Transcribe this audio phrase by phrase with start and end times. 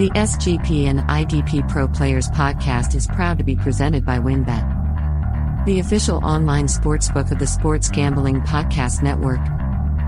[0.00, 5.78] The SGP and IDP Pro Players podcast is proud to be presented by WynnBET, the
[5.78, 9.40] official online sportsbook of the Sports Gambling Podcast Network.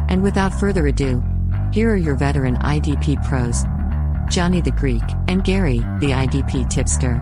[0.09, 1.23] And without further ado,
[1.75, 3.64] here are your veteran IDP pros
[4.35, 7.21] Johnny the Greek and Gary, the IDP tipster.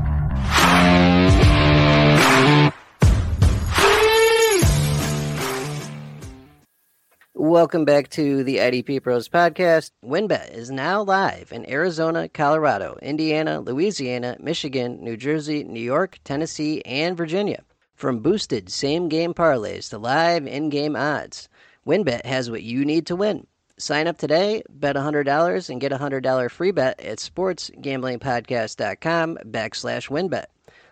[7.50, 9.91] Welcome back to the IDP Pros podcast.
[10.04, 16.80] WynnBET is now live in Arizona, Colorado, Indiana, Louisiana, Michigan, New Jersey, New York, Tennessee,
[16.82, 17.64] and Virginia.
[17.96, 21.48] From boosted same game parlays to live in game odds,
[21.84, 23.48] WynnBET has what you need to win.
[23.78, 30.44] Sign up today, bet $100, and get a $100 free bet at sportsgamblingpodcast.com backslash wynnbet.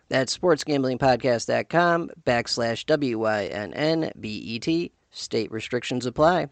[0.08, 4.92] That's sportsgamblingpodcast.com backslash W-Y-N-N-B-E-T.
[5.10, 6.48] State restrictions apply.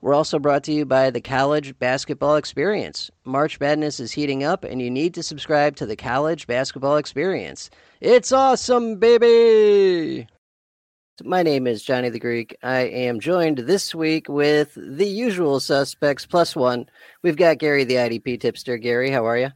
[0.00, 3.10] We're also brought to you by the College Basketball Experience.
[3.24, 7.70] March Madness is heating up, and you need to subscribe to the College Basketball Experience.
[8.00, 10.26] It's awesome, baby!
[11.22, 12.56] My name is Johnny the Greek.
[12.62, 16.86] I am joined this week with the usual suspects plus one.
[17.22, 18.76] We've got Gary, the IDP tipster.
[18.78, 19.50] Gary, how are you?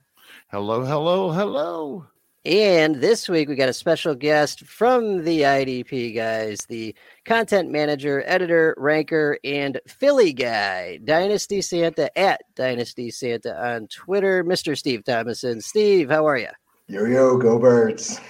[0.50, 2.06] Hello, hello, hello.
[2.44, 8.22] And this week we got a special guest from the IDP guys, the content manager,
[8.26, 14.78] editor, ranker, and Philly guy, Dynasty Santa at Dynasty Santa on Twitter, Mr.
[14.78, 15.62] Steve Tomasin.
[15.62, 16.48] Steve, how are you?
[16.86, 18.20] Yo yo, go birds.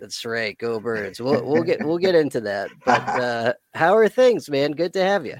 [0.00, 1.20] That's right, go birds.
[1.20, 2.70] We'll we'll get we'll get into that.
[2.86, 4.72] But uh, how are things, man?
[4.72, 5.36] Good to have you.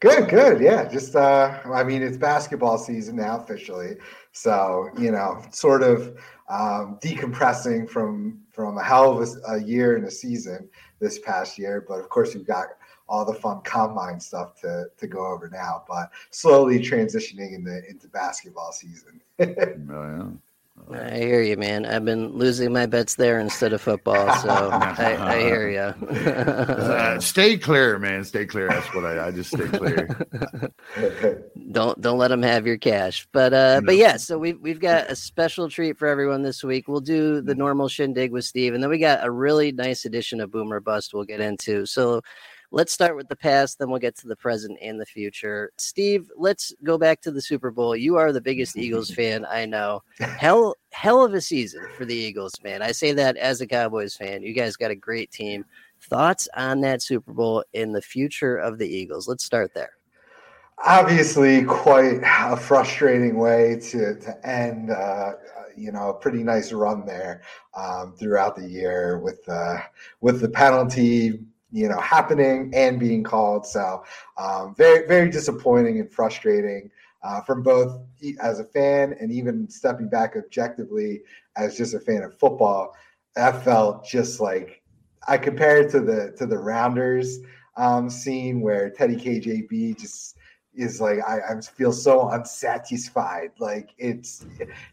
[0.00, 0.60] Good, good.
[0.60, 3.96] Yeah, just uh, I mean, it's basketball season now officially,
[4.32, 6.18] so you know, sort of
[6.48, 10.68] um, decompressing from from a hell of a, a, year and a season
[11.00, 11.84] this past year.
[11.86, 12.68] But of course, you've got
[13.08, 15.84] all the fun combine stuff to to go over now.
[15.88, 19.20] But slowly transitioning into into basketball season.
[19.40, 20.26] oh, yeah.
[20.92, 21.86] I hear you, man.
[21.86, 26.06] I've been losing my bets there instead of football, so I, I, hear you.
[26.08, 28.22] uh, stay clear, man.
[28.24, 28.68] Stay clear.
[28.68, 30.08] That's what I, I just stay clear.
[31.72, 33.26] don't don't let them have your cash.
[33.32, 33.86] But uh, no.
[33.86, 34.16] but yeah.
[34.18, 36.86] So we've we've got a special treat for everyone this week.
[36.86, 40.40] We'll do the normal shindig with Steve, and then we got a really nice edition
[40.40, 41.14] of Boomer Bust.
[41.14, 41.86] We'll get into.
[41.86, 42.20] So
[42.74, 45.70] let's start with the past, then we'll get to the present and the future.
[45.78, 47.94] Steve, let's go back to the Super Bowl.
[47.94, 50.02] You are the biggest Eagles fan I know.
[50.18, 52.82] Hell, hell of a season for the Eagles, man.
[52.82, 54.42] I say that as a Cowboys fan.
[54.42, 55.64] You guys got a great team.
[56.00, 59.28] Thoughts on that Super Bowl in the future of the Eagles?
[59.28, 59.92] Let's start there.
[60.84, 64.90] Obviously, quite a frustrating way to to end.
[64.90, 65.34] Uh,
[65.76, 67.42] you know, a pretty nice run there
[67.74, 69.78] um, throughout the year with uh,
[70.20, 71.38] with the penalty
[71.74, 73.66] you know happening and being called.
[73.66, 74.04] So
[74.38, 76.90] um, very very disappointing and frustrating
[77.22, 78.00] uh, from both
[78.40, 81.22] as a fan and even stepping back objectively
[81.56, 82.94] as just a fan of football.
[83.34, 84.82] That felt just like
[85.26, 87.40] I compared to the to the Rounders
[87.76, 90.36] um, scene where Teddy KGB just
[90.76, 93.52] is like I, I feel so unsatisfied.
[93.58, 94.44] Like it's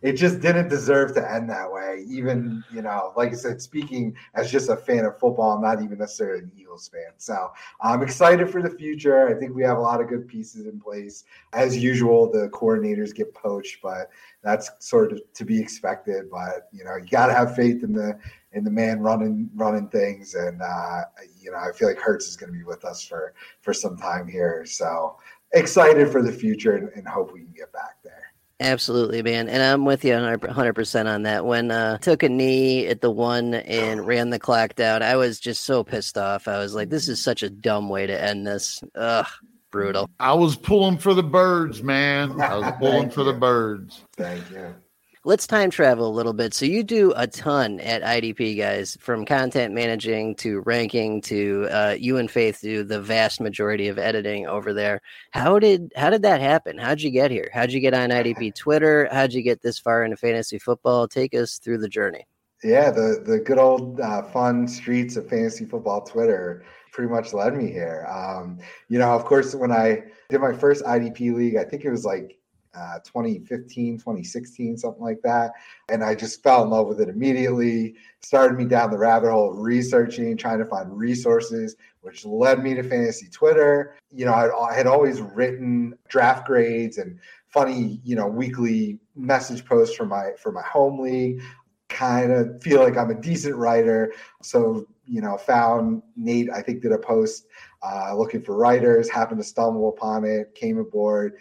[0.01, 2.05] it just didn't deserve to end that way.
[2.07, 5.83] Even you know, like I said, speaking as just a fan of football, I'm not
[5.83, 7.13] even necessarily an Eagles fan.
[7.17, 9.27] So I'm excited for the future.
[9.27, 11.23] I think we have a lot of good pieces in place.
[11.53, 14.09] As usual, the coordinators get poached, but
[14.43, 16.29] that's sort of to be expected.
[16.29, 18.19] But you know, you got to have faith in the
[18.53, 21.01] in the man running running things, and uh,
[21.39, 23.97] you know, I feel like Hurts is going to be with us for for some
[23.97, 24.65] time here.
[24.65, 25.17] So
[25.53, 28.33] excited for the future and, and, hope we can get back there.
[28.59, 29.49] Absolutely, man.
[29.49, 31.45] And I'm with you 100% on that.
[31.45, 35.39] When uh took a knee at the one and ran the clock down, I was
[35.39, 36.47] just so pissed off.
[36.47, 38.83] I was like, this is such a dumb way to end this.
[38.95, 39.27] Ugh,
[39.71, 40.09] brutal.
[40.19, 42.39] I was pulling for the birds, man.
[42.39, 44.01] I was pulling for the birds.
[44.15, 44.75] Thank you
[45.23, 46.53] let's time travel a little bit.
[46.53, 51.95] So you do a ton at IDP, guys, from content managing to ranking to uh,
[51.97, 55.01] you and Faith do the vast majority of editing over there.
[55.31, 56.77] How did how did that happen?
[56.77, 57.49] How'd you get here?
[57.53, 59.07] How'd you get on IDP Twitter?
[59.11, 61.07] How'd you get this far into fantasy football?
[61.07, 62.25] Take us through the journey.
[62.63, 67.55] Yeah, the the good old uh, fun streets of fantasy football Twitter pretty much led
[67.55, 68.05] me here.
[68.09, 68.59] Um,
[68.89, 72.05] you know, of course, when I did my first IDP league, I think it was
[72.05, 72.37] like
[72.73, 75.51] uh, 2015, 2016, something like that.
[75.89, 77.95] And I just fell in love with it immediately.
[78.21, 82.73] Started me down the rabbit hole of researching, trying to find resources, which led me
[82.75, 83.95] to Fantasy Twitter.
[84.11, 87.19] You know, I, had always written draft grades and
[87.49, 91.41] funny, you know, weekly message posts for my for my home league.
[91.89, 94.13] Kind of feel like I'm a decent writer.
[94.41, 97.47] So, you know, found Nate, I think, did a post
[97.83, 101.33] uh, looking for writers, happened to stumble upon it, came aboard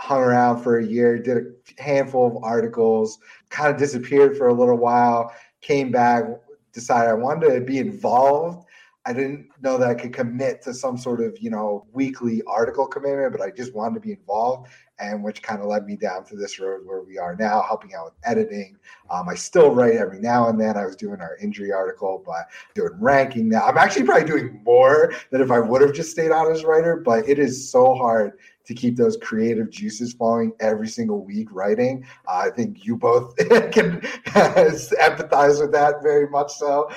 [0.00, 3.18] hung around for a year, did a handful of articles,
[3.50, 6.24] kind of disappeared for a little while, came back,
[6.72, 8.64] decided I wanted to be involved.
[9.04, 12.86] I didn't know that I could commit to some sort of, you know, weekly article
[12.86, 14.68] commitment, but I just wanted to be involved
[14.98, 17.94] and which kind of led me down to this road where we are now, helping
[17.94, 18.76] out with editing.
[19.10, 20.76] Um, I still write every now and then.
[20.76, 23.62] I was doing our injury article, but doing ranking now.
[23.66, 26.96] I'm actually probably doing more than if I would have just stayed on as writer,
[26.96, 28.32] but it is so hard
[28.68, 32.04] to keep those creative juices flowing every single week writing.
[32.28, 36.90] Uh, I think you both can empathize with that very much so.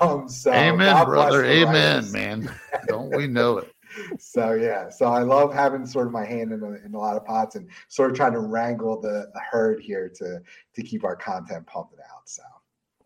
[0.00, 1.44] Um, so Amen, brother.
[1.44, 2.54] Amen, man.
[2.86, 3.75] Don't we know it?
[4.18, 7.16] So yeah, so I love having sort of my hand in a, in a lot
[7.16, 10.40] of pots and sort of trying to wrangle the, the herd here to
[10.74, 12.28] to keep our content pumping out.
[12.28, 12.42] So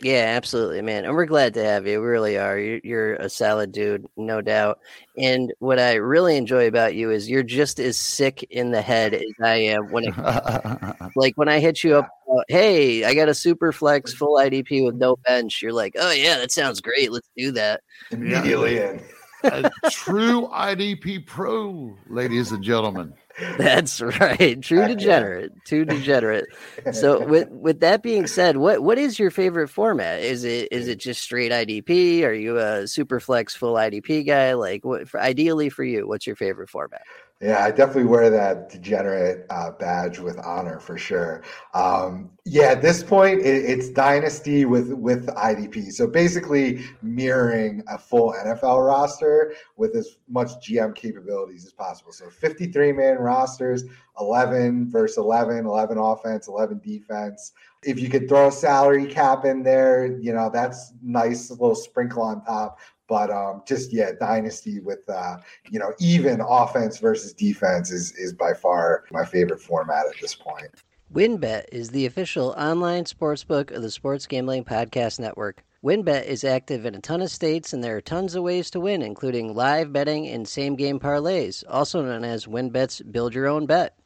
[0.03, 2.01] yeah, absolutely, man, and we're glad to have you.
[2.01, 2.59] We really are.
[2.59, 4.79] You're, you're a solid dude, no doubt.
[5.19, 9.13] And what I really enjoy about you is you're just as sick in the head
[9.13, 10.15] as I am when it,
[11.17, 12.09] like when I hit you up.
[12.33, 15.61] Uh, hey, I got a super flex full IDP with no bench.
[15.61, 17.13] You're like, oh yeah, that sounds great.
[17.13, 18.79] Let's do that immediately.
[18.79, 19.03] In
[19.45, 23.15] a true IDP pro, ladies and gentlemen.
[23.59, 24.61] That's right.
[24.61, 25.53] True degenerate.
[25.65, 26.47] True degenerate.
[26.93, 30.21] So with with that being said, what what is your favorite format?
[30.21, 32.23] Is it is it just straight IDP?
[32.25, 34.55] Are you a super flex full IDP guy?
[34.55, 37.03] Like what for, ideally for you, what's your favorite format?
[37.43, 41.43] Yeah, I definitely wear that degenerate uh, badge with honor for sure.
[41.73, 45.91] Um, yeah, at this point, it, it's dynasty with with IDP.
[45.91, 52.13] So basically, mirroring a full NFL roster with as much GM capabilities as possible.
[52.13, 53.85] So 53 man rosters,
[54.21, 57.53] 11 versus 11, 11 offense, 11 defense.
[57.83, 62.23] If you could throw a salary cap in there, you know that's nice little sprinkle
[62.23, 62.79] on top.
[63.11, 68.33] But um, just yeah, dynasty with uh, you know even offense versus defense is is
[68.33, 70.71] by far my favorite format at this point.
[71.13, 75.65] WynnBET is the official online sportsbook of the Sports Gambling Podcast Network.
[75.85, 78.79] WynnBET is active in a ton of states, and there are tons of ways to
[78.79, 83.67] win, including live betting and same game parlays, also known as WynnBET's Build Your Own
[83.67, 83.97] Bet.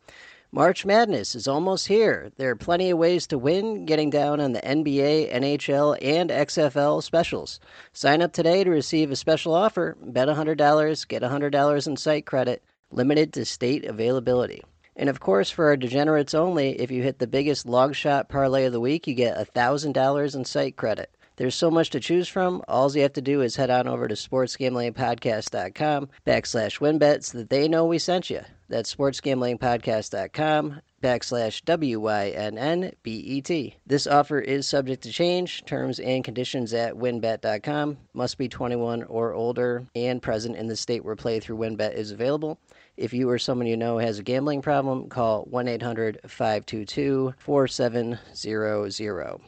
[0.54, 2.30] March Madness is almost here.
[2.36, 7.02] There are plenty of ways to win, getting down on the NBA, NHL, and XFL
[7.02, 7.58] specials.
[7.92, 9.96] Sign up today to receive a special offer.
[10.00, 12.62] Bet $100, get $100 in site credit,
[12.92, 14.62] limited to state availability.
[14.94, 18.66] And of course, for our degenerates only, if you hit the biggest log shot parlay
[18.66, 21.10] of the week, you get $1,000 in site credit.
[21.36, 22.62] There's so much to choose from.
[22.68, 27.50] All you have to do is head on over to sportsgamblingpodcast.com backslash wynnbet so that
[27.50, 28.42] they know we sent you.
[28.68, 33.76] That's sportsgamblingpodcast.com backslash W-Y-N-N-B-E-T.
[33.86, 35.64] This offer is subject to change.
[35.66, 37.98] Terms and conditions at wynnbet.com.
[38.14, 42.58] Must be 21 or older and present in the state where playthrough winbet is available.
[42.96, 49.40] If you or someone you know has a gambling problem, call 1 800 522 4700.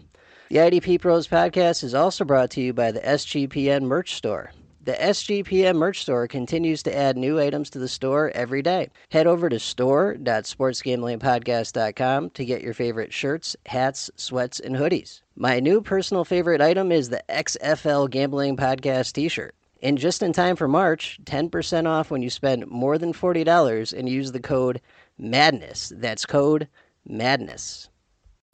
[0.49, 4.53] The IDP Pros podcast is also brought to you by the SGPN merch store.
[4.85, 8.91] The SGPN merch store continues to add new items to the store every day.
[9.11, 15.23] Head over to store.sportsgamblingpodcast.com to get your favorite shirts, hats, sweats, and hoodies.
[15.35, 19.53] My new personal favorite item is the XFL Gambling Podcast t shirt.
[19.83, 24.09] And just in time for March, 10% off when you spend more than $40 and
[24.09, 24.81] use the code
[25.19, 25.93] MADNESS.
[25.97, 26.69] That's code
[27.05, 27.89] MADNESS.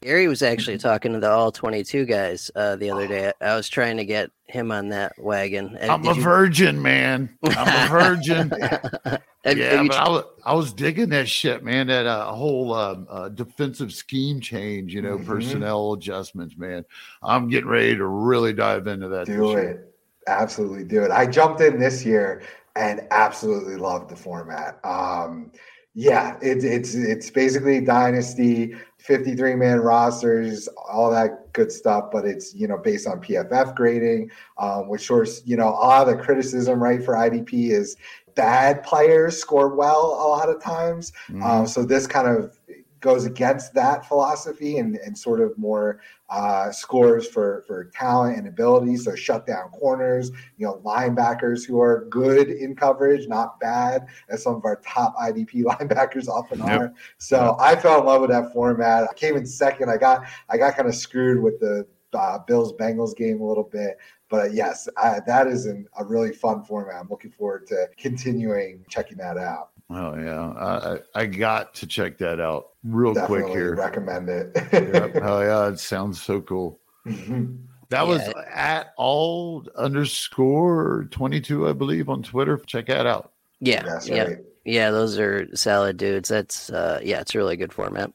[0.03, 3.33] Gary was actually talking to the all 22 guys uh, the other day.
[3.41, 5.79] I was trying to get him on that wagon.
[5.81, 6.23] I'm Did a you...
[6.23, 7.37] virgin, man.
[7.45, 8.53] I'm a virgin.
[8.61, 11.87] yeah, have but I, was, I was digging that shit, man.
[11.87, 15.31] That uh, whole um, uh, defensive scheme change, you know, mm-hmm.
[15.31, 16.85] personnel adjustments, man.
[17.23, 19.27] I'm getting ready to really dive into that.
[19.27, 19.63] Do it.
[19.63, 19.89] Year.
[20.27, 21.11] Absolutely do it.
[21.11, 22.43] I jumped in this year
[22.77, 24.79] and absolutely loved the format.
[24.85, 25.51] Um,
[25.95, 32.11] yeah, it, it's it's basically dynasty, 53 man rosters, all that good stuff.
[32.13, 36.09] But it's you know based on PFF grading, um, which source you know a lot
[36.09, 37.97] of the criticism right for IDP is
[38.35, 41.13] bad players score well a lot of times.
[41.29, 41.43] Mm-hmm.
[41.43, 42.59] Um, so this kind of
[43.03, 48.49] goes against that philosophy and, and sort of more uh, scores for for talent and
[48.49, 48.97] ability.
[48.97, 54.43] So shut down corners, you know, linebackers who are good in coverage, not bad, as
[54.43, 56.81] some of our top IDP linebackers often yep.
[56.81, 56.95] are.
[57.19, 57.57] So.
[57.61, 59.05] I fell in love with that format.
[59.05, 59.91] I came in second.
[59.91, 63.65] I got I got kind of screwed with the uh, Bills Bengals game a little
[63.65, 63.99] bit.
[64.29, 66.97] But yes, I, that is an, a really fun format.
[66.97, 69.72] I'm looking forward to continuing checking that out.
[69.95, 73.75] Oh yeah, I, I got to check that out real Definitely quick here.
[73.75, 74.51] Recommend it.
[74.73, 75.17] yep.
[75.23, 76.81] Oh yeah, it sounds so cool.
[77.07, 77.57] Mm-hmm.
[77.91, 78.09] That yeah.
[78.09, 82.59] was at all underscore twenty two, I believe, on Twitter.
[82.67, 83.33] Check that out.
[83.61, 84.25] Yeah, yeah.
[84.25, 84.39] Right.
[84.65, 86.29] Yeah, those are salad dudes.
[86.29, 88.13] That's uh yeah, it's a really good format.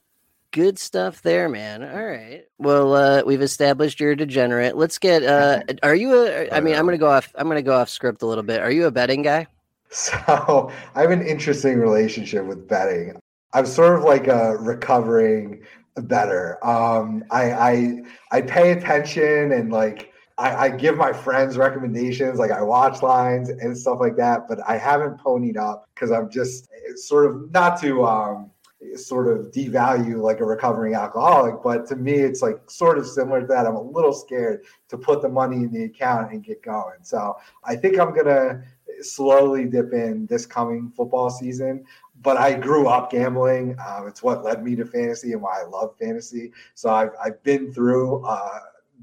[0.52, 1.84] Good stuff there, man.
[1.84, 2.46] All right.
[2.58, 4.76] Well, uh we've established you're a degenerate.
[4.78, 7.76] Let's get uh are you a I mean, I'm gonna go off I'm gonna go
[7.76, 8.62] off script a little bit.
[8.62, 9.48] Are you a betting guy?
[9.90, 13.20] So I have an interesting relationship with betting.
[13.54, 15.64] I'm sort of like a recovering
[15.96, 16.64] better.
[16.66, 18.02] Um I I
[18.32, 23.50] I pay attention and like I, I, give my friends recommendations, like I watch lines
[23.50, 27.82] and stuff like that, but I haven't ponied up because I'm just sort of not
[27.82, 28.52] to um,
[28.96, 33.42] sort of devalue like a recovering alcoholic, but to me, it's like sort of similar
[33.42, 33.66] to that.
[33.66, 36.98] I'm a little scared to put the money in the account and get going.
[37.02, 38.64] So I think I'm gonna
[39.02, 41.86] slowly dip in this coming football season.
[42.22, 43.76] But I grew up gambling.
[43.86, 46.52] Um, it's what led me to fantasy and why I love fantasy.
[46.74, 48.26] So I've, I've been through.
[48.26, 48.60] Uh,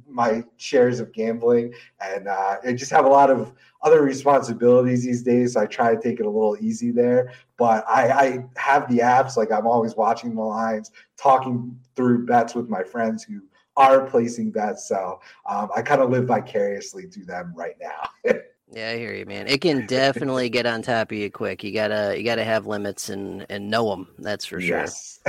[0.08, 5.22] my shares of gambling and uh, I just have a lot of other responsibilities these
[5.22, 5.54] days.
[5.54, 7.32] So I try to take it a little easy there.
[7.56, 12.54] But I, I have the apps, like I'm always watching the lines, talking through bets
[12.54, 13.42] with my friends who
[13.76, 14.88] are placing bets.
[14.88, 18.32] So um, I kind of live vicariously through them right now.
[18.72, 19.46] Yeah, I hear you, man.
[19.46, 21.62] It can definitely get on top of you quick.
[21.62, 24.08] You gotta you gotta have limits and and know them.
[24.18, 24.78] That's for sure.
[24.78, 25.20] Yes.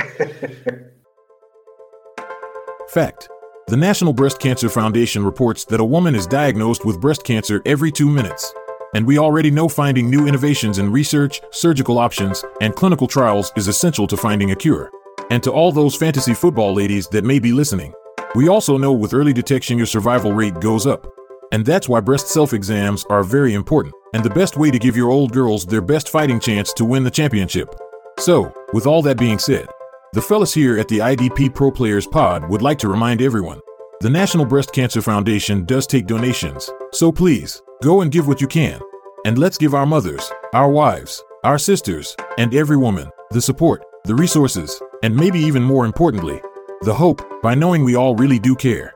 [2.88, 3.28] Fact.
[3.68, 7.90] The National Breast Cancer Foundation reports that a woman is diagnosed with breast cancer every
[7.90, 8.54] two minutes.
[8.94, 13.66] And we already know finding new innovations in research, surgical options, and clinical trials is
[13.66, 14.92] essential to finding a cure.
[15.30, 17.92] And to all those fantasy football ladies that may be listening,
[18.36, 21.12] we also know with early detection your survival rate goes up.
[21.52, 24.96] And that's why breast self exams are very important, and the best way to give
[24.96, 27.74] your old girls their best fighting chance to win the championship.
[28.18, 29.66] So, with all that being said,
[30.12, 33.60] the fellas here at the IDP Pro Players Pod would like to remind everyone
[34.00, 38.46] the National Breast Cancer Foundation does take donations, so please go and give what you
[38.46, 38.80] can.
[39.24, 44.14] And let's give our mothers, our wives, our sisters, and every woman the support, the
[44.14, 46.40] resources, and maybe even more importantly,
[46.82, 48.95] the hope by knowing we all really do care.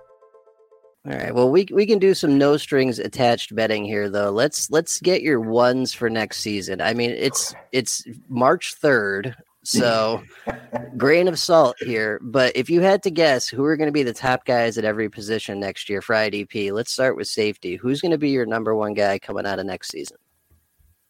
[1.11, 1.35] All right.
[1.35, 4.31] Well, we we can do some no strings attached betting here, though.
[4.31, 6.81] Let's let's get your ones for next season.
[6.81, 9.35] I mean, it's it's March third.
[9.65, 10.23] So,
[10.97, 12.21] grain of salt here.
[12.23, 14.85] But if you had to guess who are going to be the top guys at
[14.85, 17.77] every position next year for IDP, let's start with safety.
[17.77, 20.17] Who's going to be your number one guy coming out of next season?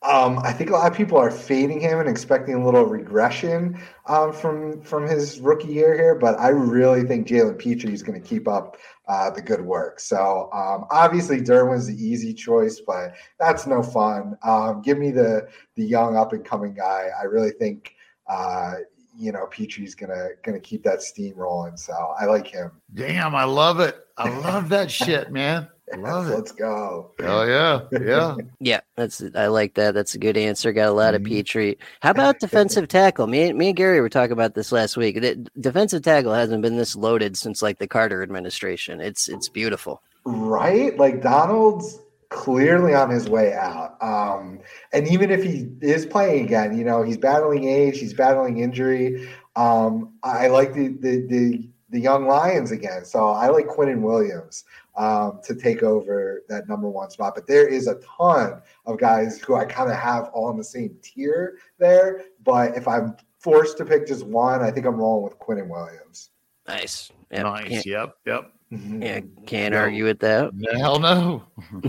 [0.02, 3.78] Um, I think a lot of people are fading him and expecting a little regression
[4.06, 8.20] um, from from his rookie year here, but I really think Jalen Pitre is going
[8.20, 8.78] to keep up
[9.08, 10.00] uh, the good work.
[10.00, 14.38] So um, obviously Derwin's the easy choice, but that's no fun.
[14.42, 17.08] Um, give me the the young up and coming guy.
[17.20, 17.94] I really think
[18.26, 18.76] uh,
[19.20, 21.76] you know, Pitre's gonna gonna keep that steam rolling.
[21.76, 22.70] So I like him.
[22.94, 23.98] Damn, I love it.
[24.16, 25.68] I love that shit, man.
[25.92, 26.34] I love it.
[26.34, 27.10] Let's go.
[27.20, 28.80] Oh yeah, yeah, yeah.
[28.96, 29.94] That's I like that.
[29.94, 30.72] That's a good answer.
[30.72, 31.34] Got a lot of mm-hmm.
[31.34, 31.76] Pitre.
[32.00, 33.26] How about defensive tackle?
[33.26, 35.20] Me, me and Gary were talking about this last week.
[35.20, 39.00] The defensive tackle hasn't been this loaded since like the Carter administration.
[39.00, 40.02] It's it's beautiful.
[40.24, 43.96] Right, like Donald's clearly on his way out.
[44.00, 44.60] Um,
[44.92, 49.28] and even if he is playing again, you know, he's battling age, he's battling injury.
[49.56, 54.64] Um, I like the, the, the the young Lions again, so I like Quinnen Williams
[55.00, 57.34] um, to take over that number one spot.
[57.34, 60.64] But there is a ton of guys who I kind of have all in the
[60.64, 62.24] same tier there.
[62.44, 66.30] But if I'm forced to pick just one, I think I'm rolling with Quinnen Williams.
[66.68, 67.10] Nice.
[67.32, 67.42] Yep.
[67.44, 67.86] Nice.
[67.86, 68.14] Yep.
[68.26, 68.52] Yep.
[68.72, 69.02] Mm-hmm.
[69.02, 69.80] Yeah, can't no.
[69.80, 70.52] argue with that.
[70.76, 71.44] Hell no.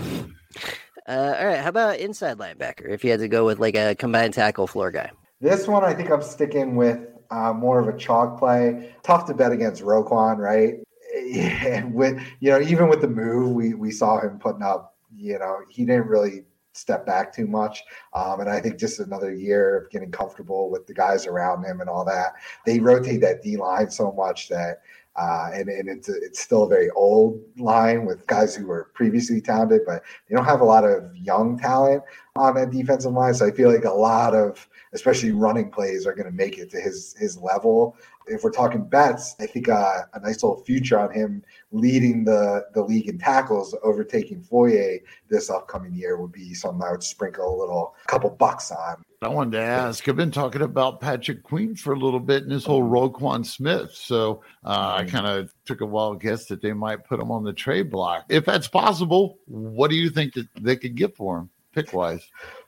[1.08, 2.90] uh, all right, how about inside linebacker?
[2.90, 5.94] If you had to go with like a combined tackle floor guy, this one I
[5.94, 8.96] think I'm sticking with uh, more of a chalk play.
[9.04, 10.80] Tough to bet against Roquan, right?
[11.14, 14.96] Yeah, with you know, even with the move, we we saw him putting up.
[15.16, 17.84] You know, he didn't really step back too much.
[18.14, 21.82] Um, and I think just another year of getting comfortable with the guys around him
[21.82, 22.34] and all that.
[22.66, 24.82] They rotate that D line so much that
[25.18, 28.92] uh, and and it's a, it's still a very old line with guys who were
[28.94, 32.02] previously talented, but they don't have a lot of young talent
[32.38, 33.34] on that defensive line.
[33.34, 36.70] So I feel like a lot of especially running plays are going to make it
[36.72, 37.96] to his his level.
[38.28, 42.66] If we're talking bets, I think uh, a nice little future on him leading the
[42.74, 47.56] the league in tackles, overtaking Foye this upcoming year would be something I would sprinkle
[47.56, 49.04] a little couple bucks on.
[49.24, 50.10] I wanted to ask.
[50.10, 53.92] I've been talking about Patrick Queen for a little bit and this whole Roquan Smith.
[53.94, 55.16] So uh, I mm-hmm.
[55.16, 58.26] kind of took a wild guess that they might put him on the trade block.
[58.30, 62.28] If that's possible, what do you think that they could get for him, pick wise?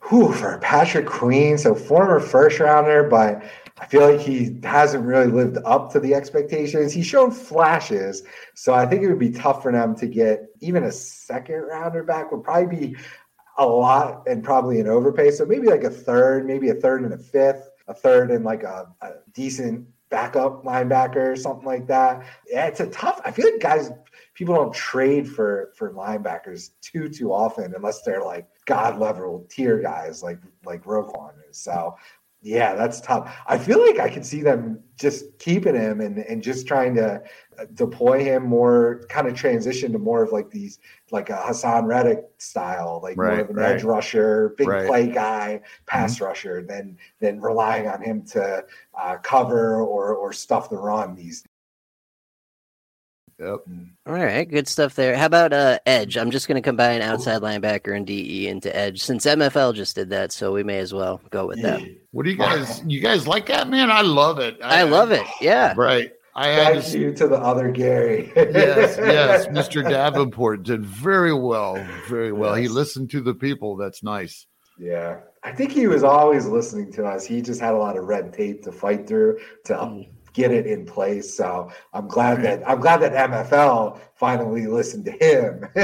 [0.09, 3.43] Whew, for Patrick Queen, so former first rounder, but
[3.79, 6.93] I feel like he hasn't really lived up to the expectations.
[6.93, 10.83] He's shown flashes, so I think it would be tough for them to get even
[10.83, 12.31] a second rounder back.
[12.31, 12.95] Would probably be
[13.57, 15.31] a lot and probably an overpay.
[15.31, 18.63] So maybe like a third, maybe a third and a fifth, a third and like
[18.63, 22.25] a, a decent backup linebacker or something like that.
[22.47, 23.21] Yeah, it's a tough.
[23.25, 23.91] I feel like guys,
[24.33, 29.79] people don't trade for for linebackers too too often unless they're like god level tier
[29.79, 31.57] guys like like Roquan is.
[31.57, 31.95] So
[32.43, 33.41] yeah, that's tough.
[33.47, 37.23] I feel like I can see them just keeping him and, and just trying to
[37.57, 41.85] uh, deploy him more, kind of transition to more of like these, like a Haason
[41.85, 43.71] Reddick style, like right, more of an right.
[43.71, 44.85] edge rusher, big right.
[44.85, 46.25] play guy, pass mm-hmm.
[46.25, 48.65] rusher, than than relying on him to
[49.01, 51.45] uh, cover or or stuff the run these
[53.43, 53.59] Yep.
[54.05, 55.15] All right, good stuff there.
[55.17, 56.17] How about uh, edge?
[56.17, 60.09] I'm just going to combine outside linebacker and DE into edge since MFL just did
[60.11, 61.81] that, so we may as well go with that.
[62.11, 62.83] What do you guys?
[62.85, 63.91] You guys like that, man?
[63.91, 64.57] I love it.
[64.63, 65.25] I, I love it.
[65.41, 65.73] Yeah.
[65.75, 66.11] Right.
[66.35, 68.31] I Thank to, you to the other Gary.
[68.35, 69.47] yes, yes.
[69.49, 69.87] Mr.
[69.87, 71.75] Davenport did very well.
[72.07, 72.57] Very well.
[72.57, 72.69] Yes.
[72.69, 73.75] He listened to the people.
[73.77, 74.47] That's nice.
[74.79, 75.19] Yeah.
[75.43, 77.25] I think he was always listening to us.
[77.25, 80.67] He just had a lot of red tape to fight through to mm get it
[80.67, 81.35] in place.
[81.35, 85.61] So I'm glad that I'm glad that MFL finally listened to him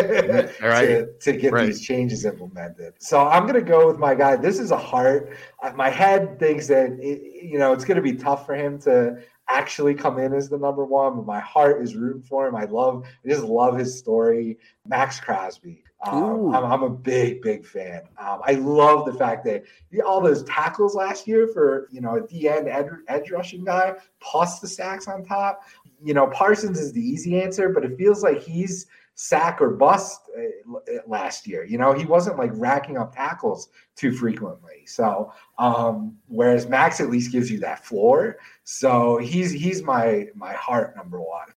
[0.61, 0.87] right.
[0.87, 1.67] to, to get right.
[1.67, 2.93] these changes implemented.
[2.99, 4.35] So I'm going to go with my guy.
[4.35, 5.37] This is a heart.
[5.61, 8.79] Uh, my head thinks that it, you know it's going to be tough for him
[8.81, 12.55] to actually come in as the number one, but my heart is rooting for him.
[12.55, 14.57] I love, I just love his story.
[14.85, 15.83] Maxx Crosby.
[16.01, 18.03] Um, I'm, I'm, a big, big fan.
[18.17, 19.63] Um, I love the fact that
[20.05, 23.95] all those tackles last year for you know a D end edge, edge rushing guy,
[24.21, 25.63] plus the sacks on top.
[26.01, 30.21] You know Parsons is the easy answer, but it feels like he's sack or bust
[30.37, 31.65] uh, last year.
[31.65, 34.85] You know he wasn't like racking up tackles too frequently.
[34.85, 38.37] So um, whereas Maxx at least gives you that floor.
[38.63, 41.49] So he's he's my my heart number one.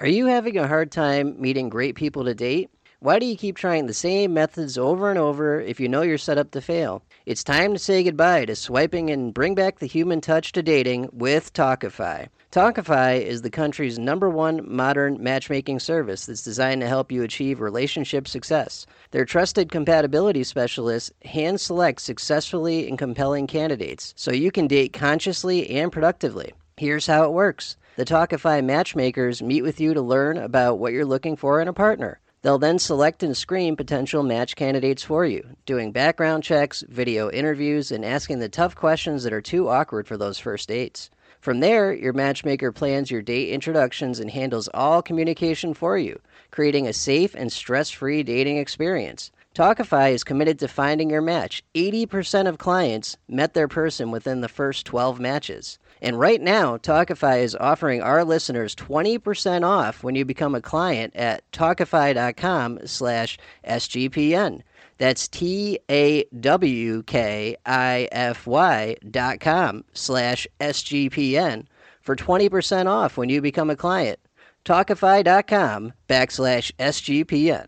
[0.00, 2.73] Are you having a hard time meeting great people to date?
[3.04, 6.16] Why do you keep trying the same methods over and over if you know you're
[6.16, 7.02] set up to fail?
[7.26, 11.10] It's time to say goodbye to swiping and bring back the human touch to dating
[11.12, 12.28] with Tawkify.
[12.50, 17.60] Tawkify is the country's number one modern matchmaking service that's designed to help you achieve
[17.60, 18.86] relationship success.
[19.10, 25.68] Their trusted compatibility specialists hand select successfully and compelling candidates so you can date consciously
[25.68, 26.54] and productively.
[26.78, 27.76] Here's how it works.
[27.96, 31.74] The Tawkify matchmakers meet with you to learn about what you're looking for in a
[31.74, 32.18] partner.
[32.44, 37.90] They'll then select and screen potential match candidates for you, doing background checks, video interviews,
[37.90, 41.08] and asking the tough questions that are too awkward for those first dates.
[41.40, 46.86] From there, your matchmaker plans your date introductions and handles all communication for you, creating
[46.86, 49.30] a safe and stress free dating experience.
[49.54, 51.64] Tawkify is committed to finding your match.
[51.74, 55.78] 80% of clients met their person within the first 12 matches.
[56.04, 61.16] And right now, Tawkify is offering our listeners 20% off when you become a client
[61.16, 64.60] at tawkify.com slash SGPN.
[64.98, 71.64] That's T A W K I F Y dot com slash SGPN
[72.02, 74.20] for 20% off when you become a client.
[74.66, 77.66] Tawkify.com backslash SGPN.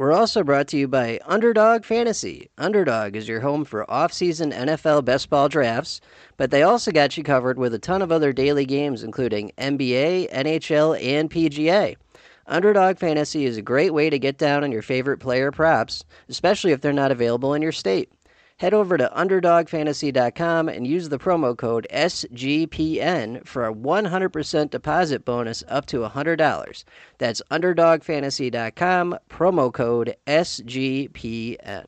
[0.00, 2.48] We're also brought to you by Underdog Fantasy.
[2.56, 6.00] Underdog is your home for off-season NFL best ball drafts,
[6.38, 10.32] but they also got you covered with a ton of other daily games including NBA,
[10.32, 11.96] NHL, and PGA.
[12.46, 16.72] Underdog Fantasy is a great way to get down on your favorite player props, especially
[16.72, 18.10] if they're not available in your state
[18.60, 25.64] head over to UnderdogFantasy.com and use the promo code SGPN for a 100% deposit bonus
[25.66, 26.84] up to $100.
[27.16, 31.86] That's UnderdogFantasy.com, promo code SGPN.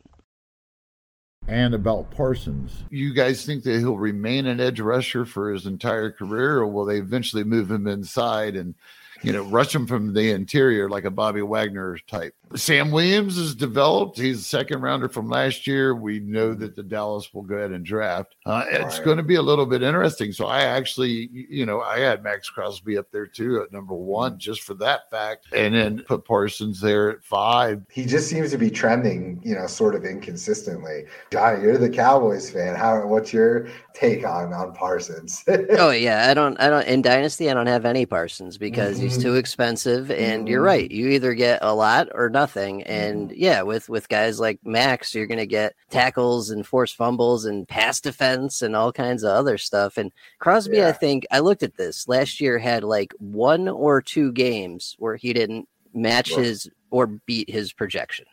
[1.46, 6.10] And about Parsons, you guys think that he'll remain an edge rusher for his entire
[6.10, 8.74] career, or will they eventually move him inside and
[9.22, 12.34] you know, rush him from the interior like a Bobby Wagner type.
[12.54, 14.18] Sam Williams is developed.
[14.18, 15.94] He's a second rounder from last year.
[15.94, 18.36] We know that the Dallas will go ahead and draft.
[18.44, 19.04] Uh, it's right.
[19.04, 20.32] going to be a little bit interesting.
[20.32, 24.38] So I actually, you know, I had Maxx Crosby up there too at number one
[24.38, 27.82] just for that fact, and then put Parsons there at five.
[27.90, 31.04] He just seems to be trending, you know, sort of inconsistently.
[31.30, 32.74] Johnny, you're the Cowboys fan.
[32.74, 33.06] How?
[33.06, 35.42] What's your take on on Parsons?
[35.48, 36.86] oh yeah, I don't, I don't.
[36.86, 39.04] In Dynasty, I don't have any Parsons because mm-hmm.
[39.04, 40.10] he's too expensive.
[40.10, 40.46] And mm-hmm.
[40.48, 42.82] you're right, you either get a lot or nothing nothing.
[42.84, 43.42] And mm-hmm.
[43.42, 47.68] yeah, with with guys like Maxx, you're going to get tackles and forced fumbles and
[47.68, 49.96] pass defense and all kinds of other stuff.
[49.96, 50.88] And Crosby, yeah.
[50.88, 55.16] I think I looked at this last year had like one or two games where
[55.16, 58.26] he didn't match his or beat his projection.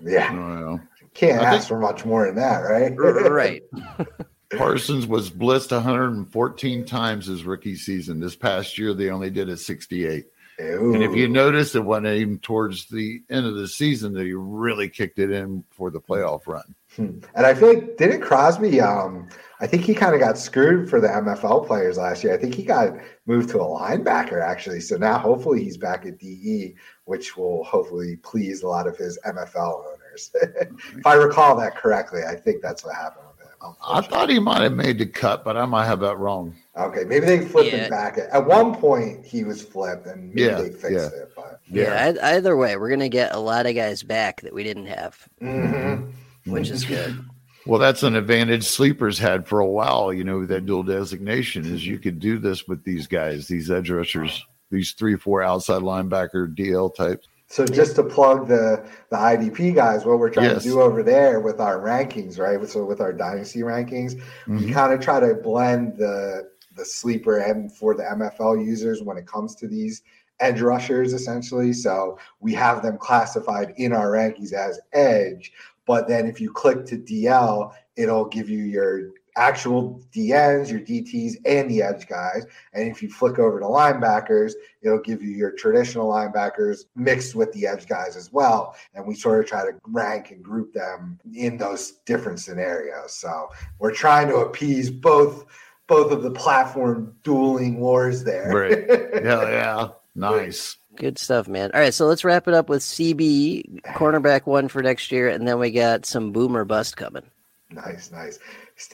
[0.00, 0.32] Yeah.
[0.32, 0.80] Oh,
[1.14, 2.92] Can't I ask think, for much more than that, right?
[2.96, 3.62] right.
[4.56, 8.20] Parsons was blitzed 114 times his rookie season.
[8.20, 10.26] This past year, they only did it 68.
[10.60, 10.94] Ooh.
[10.94, 14.32] And if you notice, it wasn't even towards the end of the season that he
[14.32, 16.74] really kicked it in for the playoff run.
[16.96, 17.18] Hmm.
[17.34, 18.80] And I feel like didn't Crosby?
[18.80, 19.28] Um,
[19.60, 22.34] I think he kind of got screwed for the MFL players last year.
[22.34, 22.94] I think he got
[23.26, 24.80] moved to a linebacker actually.
[24.80, 29.18] So now hopefully he's back at DE, which will hopefully please a lot of his
[29.26, 30.30] MFL owners.
[30.34, 33.27] if I recall that correctly, I think that's what happened.
[33.60, 36.54] I thought he might have made the cut, but I might have that wrong.
[36.76, 37.84] Okay, maybe they flipped yeah.
[37.84, 38.18] him back.
[38.18, 41.06] At one point, he was flipped, and maybe yeah, they fixed yeah.
[41.06, 41.32] it.
[41.34, 42.10] But yeah.
[42.10, 45.28] yeah, either way, we're gonna get a lot of guys back that we didn't have,
[45.40, 46.50] mm-hmm.
[46.50, 47.18] which is good.
[47.66, 50.12] Well, that's an advantage sleepers had for a while.
[50.12, 53.90] You know that dual designation is you could do this with these guys, these edge
[53.90, 57.26] rushers, these three, four outside linebacker DL types.
[57.50, 60.62] So just to plug the the IDP guys, what we're trying yes.
[60.62, 62.66] to do over there with our rankings, right?
[62.68, 64.58] So with our dynasty rankings, mm-hmm.
[64.58, 69.16] we kind of try to blend the the sleeper and for the MFL users when
[69.16, 70.02] it comes to these
[70.40, 71.72] edge rushers, essentially.
[71.72, 75.52] So we have them classified in our rankings as edge.
[75.86, 81.36] But then if you click to DL, it'll give you your actual DNs, your DTs,
[81.46, 82.44] and the edge guys.
[82.72, 87.52] And if you flick over to linebackers, it'll give you your traditional linebackers mixed with
[87.52, 88.74] the edge guys as well.
[88.94, 93.14] And we sort of try to rank and group them in those different scenarios.
[93.14, 93.48] So
[93.78, 95.46] we're trying to appease both
[95.86, 98.50] both of the platform dueling wars there.
[98.50, 99.08] Right.
[99.24, 99.88] Yeah, yeah.
[100.14, 100.76] Nice.
[100.96, 101.70] Good stuff, man.
[101.74, 105.46] All right, so let's wrap it up with CB cornerback one for next year, and
[105.46, 107.24] then we got some boomer bust coming.
[107.70, 108.38] Nice, nice.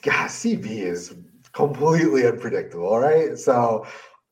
[0.01, 1.15] God, CB is
[1.53, 2.97] completely unpredictable.
[2.99, 3.37] right?
[3.37, 3.85] so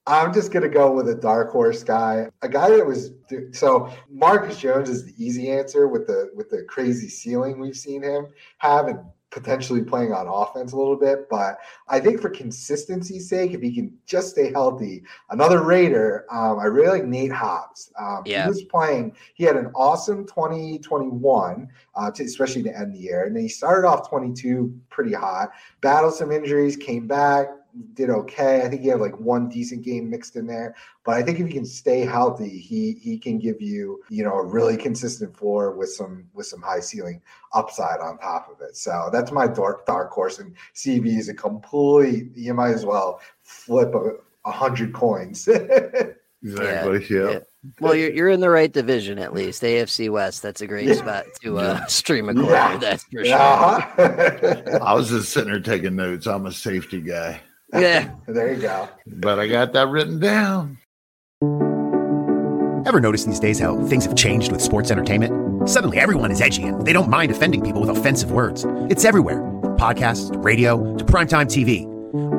[0.05, 3.11] I'm just gonna go with a dark horse guy, a guy that was
[3.51, 8.03] so Marcus Jones is the easy answer with the with the crazy ceiling we've seen
[8.03, 8.27] him
[8.57, 8.99] have, and
[9.33, 11.27] potentially playing on offense a little bit.
[11.29, 16.59] But I think for consistency's sake, if he can just stay healthy, another Raider, um,
[16.59, 17.91] I really like Nate Hobbs.
[17.99, 18.43] Um, yeah.
[18.43, 23.25] He was playing, he had an awesome 2021, uh, to, especially to end the year.
[23.25, 27.49] And then he started off 22 pretty hot, battled some injuries, came back,
[27.93, 28.61] did okay.
[28.63, 30.75] I think he had like one decent game mixed in there.
[31.03, 34.33] But I think if he can stay healthy, he he can give you you know
[34.33, 37.21] a really consistent floor with some with some high ceiling
[37.53, 38.75] upside on top of it.
[38.75, 40.39] So that's my dark dark horse.
[40.39, 42.35] And CB is a complete.
[42.35, 44.11] You might as well flip a,
[44.45, 45.47] a hundred coins.
[46.43, 47.05] exactly.
[47.09, 47.31] Yeah.
[47.31, 47.39] yeah.
[47.79, 49.63] Well, you're you're in the right division at least.
[49.63, 50.41] AFC West.
[50.43, 52.51] That's a great spot to uh, stream a corner.
[52.51, 52.77] Yeah.
[52.81, 53.35] That's for sure.
[53.35, 54.79] Uh-huh.
[54.83, 56.27] I was just sitting there taking notes.
[56.27, 57.41] I'm a safety guy.
[57.73, 58.11] Yeah.
[58.27, 58.89] there you go.
[59.07, 60.77] But I got that written down.
[62.85, 65.69] Ever notice these days how things have changed with sports entertainment?
[65.69, 68.65] Suddenly everyone is edgy and they don't mind offending people with offensive words.
[68.89, 71.89] It's everywhere from podcasts, to radio, to primetime TV.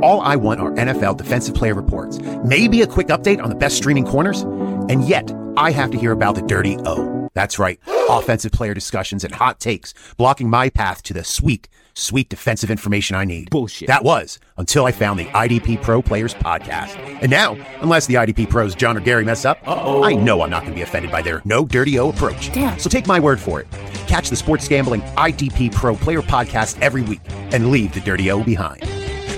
[0.03, 3.77] All I want are NFL defensive player reports, maybe a quick update on the best
[3.77, 7.29] streaming corners, and yet I have to hear about the dirty O.
[7.35, 12.29] That's right, offensive player discussions and hot takes blocking my path to the sweet sweet
[12.29, 13.51] defensive information I need.
[13.51, 13.89] Bullshit.
[13.89, 16.97] That was until I found the IDP Pro Players podcast.
[17.23, 20.03] And now, unless the IDP pros John or Gary mess up, Uh-oh.
[20.03, 22.53] I know I'm not going to be offended by their no dirty O approach.
[22.53, 22.79] Damn.
[22.79, 23.67] So take my word for it.
[24.07, 28.43] Catch the Sports Gambling IDP Pro Player podcast every week and leave the dirty O
[28.45, 28.83] behind.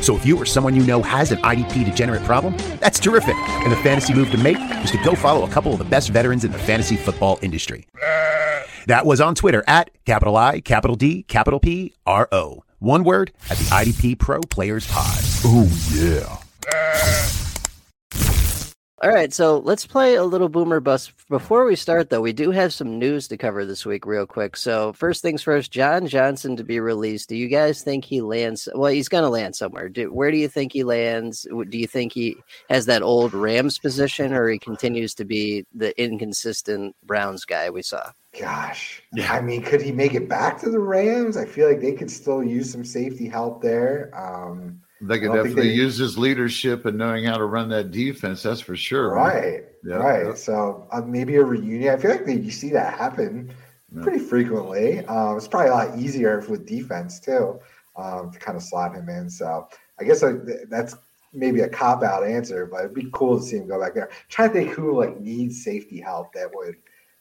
[0.05, 3.35] So if you or someone you know has an IDP degenerate problem, that's terrific.
[3.35, 6.11] And the fantasy move to make is to go follow a couple of the best
[6.11, 7.87] veterans in the fantasy football industry.
[8.87, 12.63] That was on Twitter at capital I, capital D, capital P, R O.
[12.79, 15.19] One word at the IDP Pro Players Pod.
[15.45, 17.46] Oh, yeah.
[19.03, 21.13] All right, so let's play a little boomer bust.
[21.29, 24.57] Before we start, though, we do have some news to cover this week, real quick.
[24.57, 27.29] So, first things first, John Johnson to be released.
[27.29, 28.71] Do you guys think he lands?
[28.75, 29.91] Well, he's going to land somewhere.
[29.91, 31.47] Do, where do you think he lands?
[31.69, 32.37] Do you think he
[32.71, 37.83] has that old Rams position, or he continues to be the inconsistent Browns guy we
[37.83, 38.13] saw?
[38.41, 39.31] Gosh, yeah.
[39.31, 41.37] I mean, could he make it back to the Rams?
[41.37, 44.11] I feel like they could still use some safety help there.
[44.15, 48.43] Um, they could definitely they, use his leadership and knowing how to run that defense.
[48.43, 49.15] That's for sure.
[49.15, 49.65] Right.
[49.85, 50.27] Yeah, right.
[50.27, 50.35] Yeah.
[50.35, 51.95] So uh, maybe a reunion.
[51.95, 53.53] I feel like you see that happen
[53.95, 54.03] yeah.
[54.03, 55.05] pretty frequently.
[55.07, 57.61] Um, it's probably a lot easier with defense too
[57.97, 59.29] um, to kind of slot him in.
[59.29, 59.69] So
[60.01, 60.33] I guess I,
[60.69, 60.97] that's
[61.33, 64.11] maybe a cop out answer, but it'd be cool to see him go back there.
[64.29, 66.77] Trying to think who like needs safety help that would.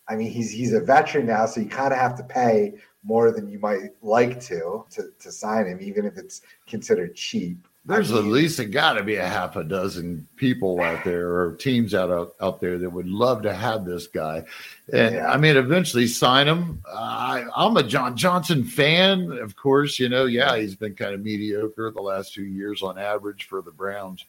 [0.07, 3.31] I mean, he's he's a veteran now, so you kind of have to pay more
[3.31, 7.57] than you might like to to, to sign him, even if it's considered cheap.
[7.87, 11.29] There's I mean, at least got to be a half a dozen people out there
[11.29, 14.43] or teams out, out out there that would love to have this guy.
[14.91, 15.31] And yeah.
[15.31, 16.81] I mean, eventually sign him.
[16.91, 19.99] I, I'm a John Johnson fan, of course.
[19.99, 23.61] You know, yeah, he's been kind of mediocre the last two years on average for
[23.61, 24.25] the Browns.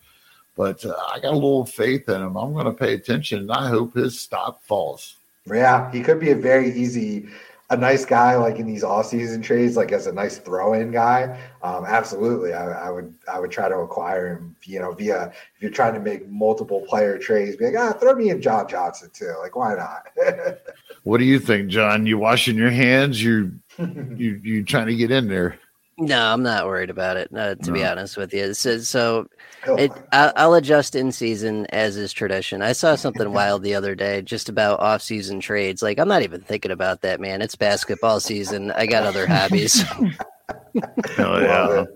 [0.56, 2.36] but uh, I got a little faith in him.
[2.36, 5.16] I'm going to pay attention, and I hope his stock falls.
[5.46, 7.28] Yeah, he could be a very easy
[7.70, 11.85] a nice guy like in these off-season trades, like as a nice throw-in guy, um,
[11.85, 14.55] absolutely, I, I, would I would try to acquire him.
[14.64, 18.14] You know, via if you're trying to make multiple player trades, be like, ah, throw
[18.14, 19.35] me in John Johnson too.
[19.40, 20.59] Like, why not?
[21.02, 22.07] what do you think, John?
[22.07, 23.22] You washing your hands?
[23.22, 25.59] You you you trying to get in there?
[25.98, 27.30] No, I'm not worried about it.
[27.35, 27.72] Uh, to no.
[27.72, 29.28] be honest with you, so, so
[29.66, 32.61] it, I'll, I'll, adjust in season as is tradition.
[32.61, 35.82] I saw something wild the other day just about off season trades.
[35.82, 37.40] Like I'm not even thinking about that, man.
[37.40, 38.72] It's basketball season.
[38.72, 39.85] I got other hobbies.
[41.18, 41.87] oh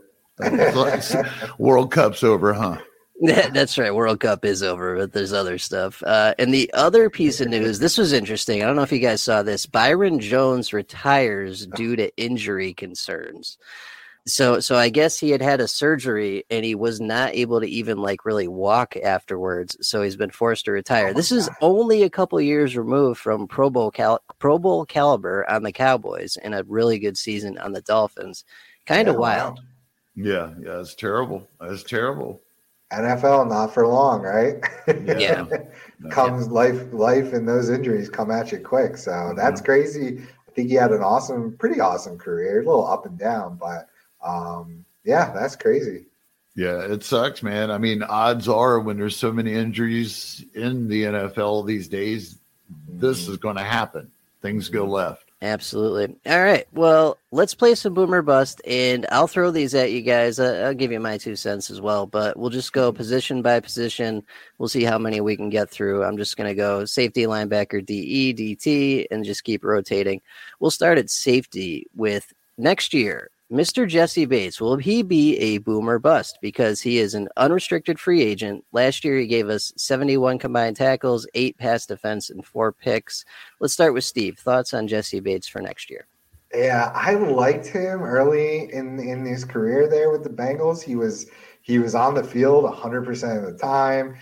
[0.41, 2.79] yeah, World Cup's over, huh?
[3.21, 3.95] That's right.
[3.95, 6.03] World Cup is over, but there's other stuff.
[6.03, 8.63] Uh, and the other piece of news, this was interesting.
[8.63, 9.67] I don't know if you guys saw this.
[9.67, 13.59] Byron Jones retires due to injury concerns.
[14.27, 17.67] So so I guess he had had a surgery and he was not able to
[17.67, 19.77] even like really walk afterwards.
[19.81, 21.09] So he's been forced to retire.
[21.09, 25.49] Oh this is only a couple years removed from Pro Bowl cal- Pro Bowl caliber
[25.51, 28.45] on the Cowboys and a really good season on the Dolphins.
[28.87, 29.59] Kind of yeah, wild.
[29.59, 29.65] Wow.
[30.17, 31.49] Yeah, yeah, it's terrible.
[31.63, 32.43] It's terrible.
[32.93, 34.57] NFL not for long, right?
[35.05, 35.47] Yeah.
[36.11, 36.53] Comes yeah.
[36.53, 38.97] life life and those injuries come at you quick.
[38.97, 39.37] So mm-hmm.
[39.37, 40.19] that's crazy.
[40.49, 43.89] I think he had an awesome, pretty awesome career, a little up and down, but
[44.25, 46.07] um, yeah, that's crazy.
[46.57, 47.71] Yeah, it sucks, man.
[47.71, 52.39] I mean, odds are when there's so many injuries in the NFL these days,
[52.89, 53.33] this mm-hmm.
[53.33, 54.11] is going to happen.
[54.43, 54.93] Things go mm-hmm.
[54.93, 55.30] left.
[55.43, 56.17] Absolutely.
[56.27, 56.67] All right.
[56.75, 60.39] Well, let's play some boomer bust, and I'll throw these at you guys.
[60.39, 62.99] Uh, I'll give you my two cents as well, but we'll just go mm-hmm.
[62.99, 64.23] position by position.
[64.59, 66.05] We'll see how many we can get through.
[66.05, 70.21] I'm just going to go safety, linebacker, DE, DT, and just keep rotating.
[70.59, 73.31] We'll start at safety with next year.
[73.51, 73.89] Mr.
[73.89, 76.39] Jessie Bates, will he be a boomer bust?
[76.41, 78.65] Because he is an unrestricted free agent.
[78.71, 83.25] Last year, he gave us 71 combined tackles, eight pass defense, and four picks.
[83.59, 84.39] Let's start with Steve.
[84.39, 86.07] Thoughts on Jessie Bates for next year?
[86.55, 90.81] Yeah, I liked him early in in his career there with the Bengals.
[90.81, 91.27] He was
[91.63, 94.17] he was on the field 100% of the time,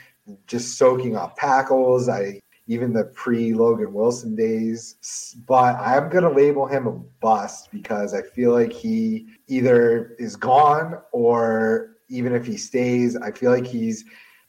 [0.46, 2.08] just soaking up tackles.
[2.08, 5.34] I even the pre Logan Wilson days.
[5.46, 10.36] But I'm going to label him a bust because I feel like he either is
[10.36, 14.04] gone or even if he stays, I feel like he's,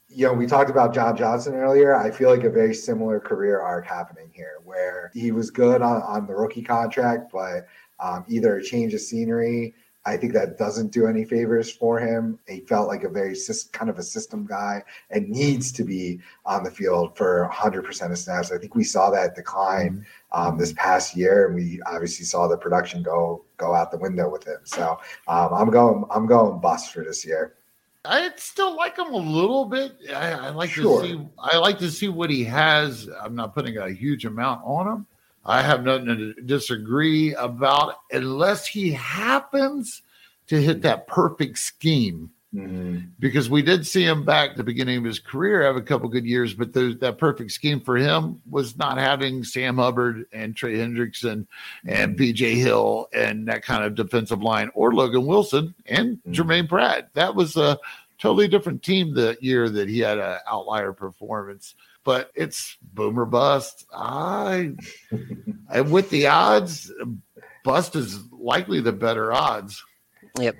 [0.09, 1.95] you know, we talked about John Johnson earlier.
[1.95, 6.01] I feel like a very similar career arc happening here where he was good on,
[6.01, 7.67] on the rookie contract, but
[7.99, 9.73] um, either a change of scenery
[10.09, 12.39] I think that doesn't do any favors for him.
[12.47, 13.35] He felt like a very
[13.71, 18.17] kind of a system guy and needs to be on the field for 100% of
[18.17, 18.51] snaps.
[18.51, 20.47] I think we saw that decline mm-hmm.
[20.47, 24.27] um, this past year, and we obviously saw the production go go out the window
[24.29, 24.59] with him.
[24.63, 27.53] So um, I'm going I'm going bust for this year.
[28.03, 29.95] I still like him a little bit.
[30.09, 31.03] I, I like sure.
[31.03, 33.07] to see I like to see what he has.
[33.21, 35.07] I'm not putting a huge amount on him
[35.49, 40.03] I have nothing to disagree about unless he happens
[40.47, 42.29] to hit that perfect scheme.
[42.53, 42.99] Mm-hmm.
[43.19, 46.25] Because we did see him back the beginning of his career have a couple good
[46.25, 50.77] years, but the, that perfect scheme for him was not having Sam Hubbard and Trey
[50.77, 51.89] Hendrickson mm-hmm.
[51.89, 56.31] and BJ Hill and that kind of defensive line, or Logan Wilson and mm-hmm.
[56.31, 57.09] Germaine Pratt.
[57.13, 57.77] That was a
[58.19, 61.73] totally different team that year that he had an outlier performance
[62.09, 63.85] but it's boomer bust.
[63.93, 64.71] I
[65.71, 66.91] and with the odds,
[67.63, 69.83] bust is likely the better odds.
[70.39, 70.55] Yep.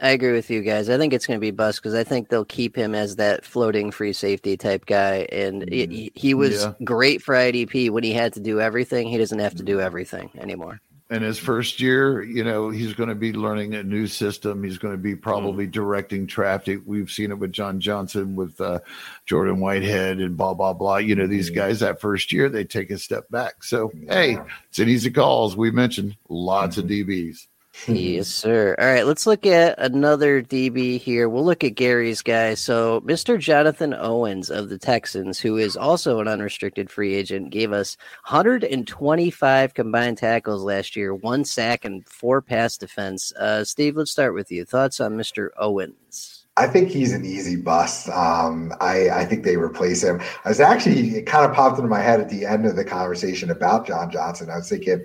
[0.00, 0.88] I agree with you guys.
[0.88, 3.44] I think it's going to be bust because I think they'll keep him as that
[3.44, 5.26] floating free safety type guy.
[5.30, 6.72] And he, mm, he was yeah.
[6.82, 9.06] great for IDP when he had to do everything.
[9.06, 13.10] He doesn't have to do everything anymore in his first year, you know, he's going
[13.10, 14.64] to be learning a new system.
[14.64, 15.72] He's going to be probably mm.
[15.72, 16.80] directing traffic.
[16.86, 18.80] We've seen it with John Johnson, with uh,
[19.26, 20.96] Jordan Whitehead, and blah blah blah.
[20.96, 21.56] You know, these mm.
[21.56, 23.62] guys that first year they take a step back.
[23.62, 24.38] So hey,
[24.68, 25.46] it's an easy call.
[25.46, 27.10] As we mentioned, lots of mm-hmm.
[27.10, 27.46] DBs
[27.86, 28.74] yes, sir.
[28.78, 31.28] All right, let's look at another DB here.
[31.28, 32.54] We'll look at Gary's guy.
[32.54, 33.38] So, Mr.
[33.38, 39.74] Jonathan Owens of the Texans, who is also an unrestricted free agent, gave us 125
[39.74, 43.32] combined tackles last year, one sack, and four pass defense.
[43.32, 44.64] Uh, Steve, let's start with you.
[44.64, 45.50] Thoughts on Mr.
[45.58, 46.46] Owens?
[46.56, 48.08] I think he's an easy bust.
[48.10, 50.20] Um, I, I, think they replace him.
[50.44, 52.84] I was actually, it kind of popped into my head at the end of the
[52.84, 54.50] conversation about John Johnson.
[54.50, 55.04] I was thinking,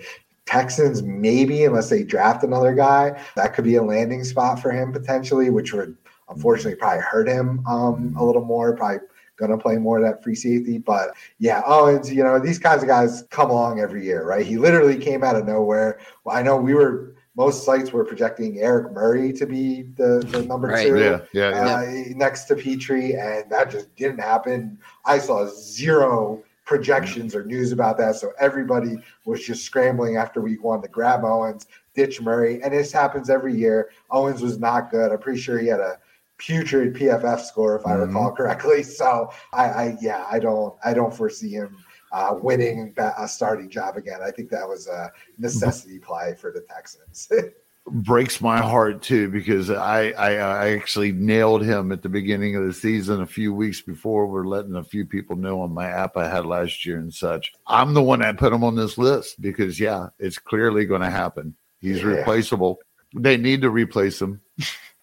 [0.50, 4.92] Texans, maybe unless they draft another guy, that could be a landing spot for him
[4.92, 5.96] potentially, which would
[6.28, 8.76] unfortunately probably hurt him um, a little more.
[8.76, 8.98] Probably
[9.38, 10.80] going to play more of that free safety.
[10.80, 14.44] But yeah, oh, it's you know these kinds of guys come along every year, right?
[14.44, 16.00] He literally came out of nowhere.
[16.24, 20.42] Well, I know we were most sites were projecting Eric Murray to be the, the
[20.42, 20.88] number right.
[20.88, 22.14] two, yeah, yeah, uh, yeah.
[22.16, 24.80] next to Pitre, and that just didn't happen.
[25.06, 30.64] I saw zero projections or news about that, so everybody was just scrambling after week
[30.64, 33.90] one to grab Owens, ditch Murray, and this happens every year.
[34.12, 35.12] Owens was not good.
[35.12, 35.98] I'm pretty sure he had a
[36.38, 38.02] putrid PFF score, if I mm-hmm.
[38.16, 38.84] recall correctly.
[38.84, 41.76] So I, I, yeah, I don't, I don't foresee him
[42.12, 44.20] uh, winning a starting job again.
[44.24, 47.32] I think that was a necessity play for the Texans.
[47.92, 52.66] breaks my heart too because I, I, I actually nailed him at the beginning of
[52.66, 56.18] the season a few weeks before we're letting a few people know on my app
[56.18, 57.52] I had last year and such.
[57.68, 61.10] I'm the one that put him on this list because yeah, it's clearly going to
[61.10, 61.56] happen.
[61.80, 62.10] He's yeah.
[62.10, 62.80] replaceable.
[63.16, 64.42] They need to replace him.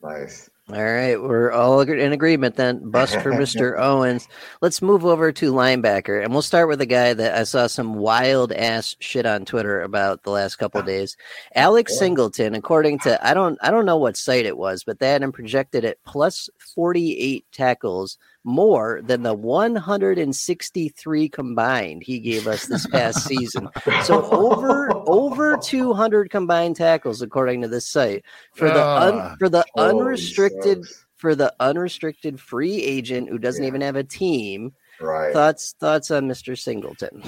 [0.03, 0.49] Nice.
[0.69, 2.91] All right, we're all in agreement then.
[2.91, 3.79] Bust for Mr.
[3.79, 4.27] Owens.
[4.61, 7.95] Let's move over to linebacker, and we'll start with a guy that I saw some
[7.95, 10.85] wild ass shit on Twitter about the last couple ah.
[10.85, 11.17] days.
[11.55, 15.09] Alex Singleton, according to I don't I don't know what site it was, but they
[15.09, 22.47] had him projected at plus forty eight tackles more than the 163 combined he gave
[22.47, 23.69] us this past season.
[24.05, 29.49] So over over 200 combined tackles according to this site for the un, ah, for
[29.49, 33.69] the unrestricted for the unrestricted free agent who doesn't yeah.
[33.69, 34.73] even have a team.
[35.01, 35.33] Right.
[35.33, 36.57] Thoughts thoughts on Mr.
[36.57, 37.23] Singleton.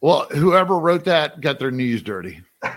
[0.00, 2.40] Well, whoever wrote that got their knees dirty.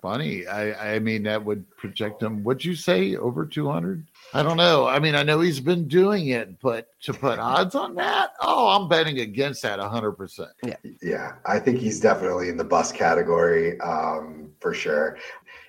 [0.00, 0.46] Funny.
[0.46, 2.42] I I mean that would project him.
[2.42, 3.16] What'd you say?
[3.16, 4.06] Over 200?
[4.34, 4.86] I don't know.
[4.86, 8.68] I mean, I know he's been doing it, but to put odds on that, oh,
[8.68, 10.48] I'm betting against that 100%.
[10.64, 10.76] Yeah.
[11.02, 11.32] Yeah.
[11.46, 15.16] I think he's definitely in the bus category um, for sure.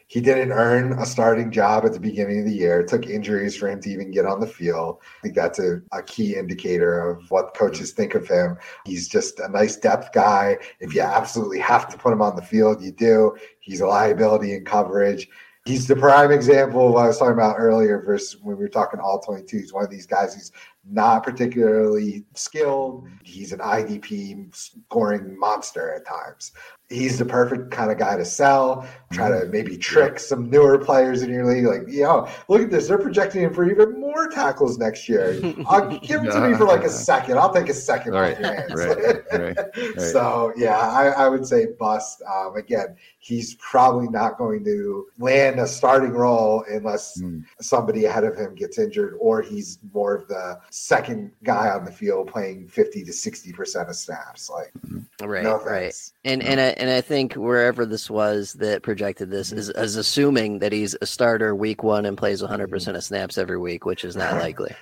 [0.10, 2.80] He didn't earn a starting job at the beginning of the year.
[2.80, 5.00] It took injuries for him to even get on the field.
[5.02, 8.58] I think that's a, a key indicator of what coaches think of him.
[8.86, 10.60] He's just a nice depth guy.
[10.80, 13.36] If you absolutely have to put him on the field, you do.
[13.60, 15.28] He's a liability in coverage
[15.68, 18.70] he's the prime example of what I was talking about earlier versus when we were
[18.70, 19.58] talking all 22.
[19.58, 20.52] He's one of these guys who's
[20.90, 23.08] not particularly skilled.
[23.24, 26.54] He's an IDP scoring monster at times
[26.90, 29.52] he's the perfect kind of guy to sell, try to mm-hmm.
[29.52, 31.66] maybe trick some newer players in your league.
[31.66, 32.88] Like, yo, look at this.
[32.88, 35.40] They're projecting him for even more tackles next year.
[35.68, 37.38] I'll give it to me for like a second.
[37.38, 38.74] I'll take a second right, off your hands.
[38.74, 42.24] Right, right, right, So, yeah, I, I, would say bust.
[42.24, 47.44] Um, again, he's probably not going to land a starting role unless mm.
[47.62, 51.92] somebody ahead of him gets injured or he's more of the second guy on the
[51.92, 54.50] field playing 50 to 60% of snaps.
[54.50, 54.74] Like,
[55.22, 55.94] right, no right.
[56.26, 60.60] And, and, I, and I think wherever this was that projected this is, is assuming
[60.60, 64.16] that he's a starter week one and plays 100% of snaps every week, which is
[64.16, 64.74] not likely.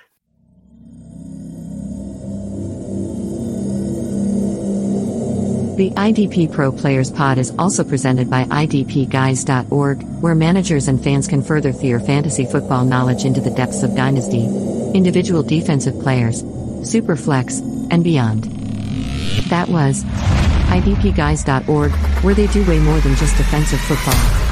[5.76, 11.42] The IDP Pro Players Pod is also presented by IDPGuys.org, where managers and fans can
[11.42, 14.46] further their fantasy football knowledge into the depths of Dynasty,
[14.94, 17.60] individual defensive players, Superflex,
[17.90, 18.44] and beyond.
[19.50, 20.02] That was
[20.72, 21.92] idpguys.org,
[22.24, 24.45] where they do way more than just defensive football.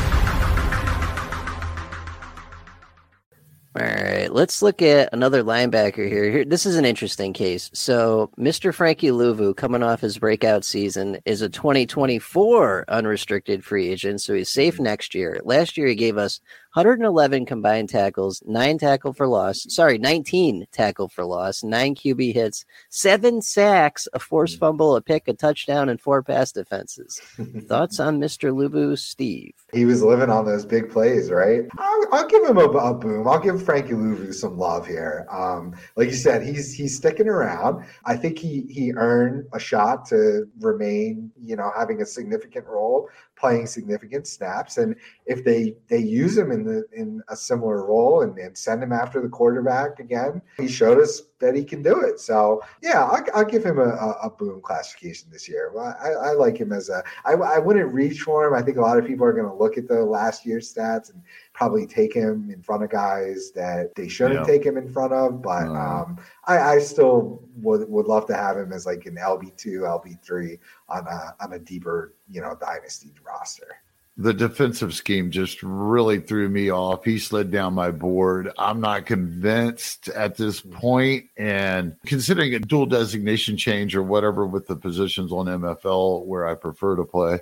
[4.34, 6.28] Let's look at another linebacker here.
[6.28, 6.44] here.
[6.44, 7.70] This is an interesting case.
[7.72, 8.74] So, Mr.
[8.74, 14.50] Frankie Luvu, coming off his breakout season, is a 2024 unrestricted free agent, so he's
[14.50, 14.84] safe mm-hmm.
[14.84, 15.40] next year.
[15.44, 16.40] Last year, he gave us
[16.74, 19.64] 111 combined tackles, nine tackle for loss.
[19.68, 24.60] Sorry, 19 tackle for loss, nine QB hits, seven sacks, a forced hmm.
[24.60, 27.20] fumble, a pick, a touchdown, and four pass defenses.
[27.68, 28.52] Thoughts on Mr.
[28.52, 29.54] Luvu, Steve?
[29.72, 31.62] He was living on those big plays, right?
[31.78, 33.28] I'll, I'll give him a, a, boom.
[33.28, 35.28] I'll give Frankie Luvu some love here.
[35.30, 37.84] Um, like you said, he's he's sticking around.
[38.04, 43.08] I think he he earned a shot to remain, you know, having a significant role
[43.36, 44.78] playing significant snaps.
[44.78, 48.82] And if they they use him in the in a similar role and, and send
[48.82, 52.20] him after the quarterback again, he showed us that he can do it.
[52.20, 55.72] So yeah, I'll, I'll give him a, a, boom classification this year.
[55.78, 57.02] I, I like him as a.
[57.24, 58.54] I, I wouldn't reach for him.
[58.54, 61.12] I think a lot of people are going to look at the last year's stats
[61.12, 64.52] and probably take him in front of guys that they shouldn't yeah.
[64.52, 65.42] take him in front of.
[65.42, 69.56] But um, I, I, still would would love to have him as like an LB
[69.56, 73.76] two, LB three on a on a deeper you know dynasty roster.
[74.16, 77.04] The defensive scheme just really threw me off.
[77.04, 78.52] He slid down my board.
[78.56, 80.74] I'm not convinced at this point.
[80.74, 86.46] point, and considering a dual designation change or whatever with the positions on MFL where
[86.46, 87.40] I prefer to play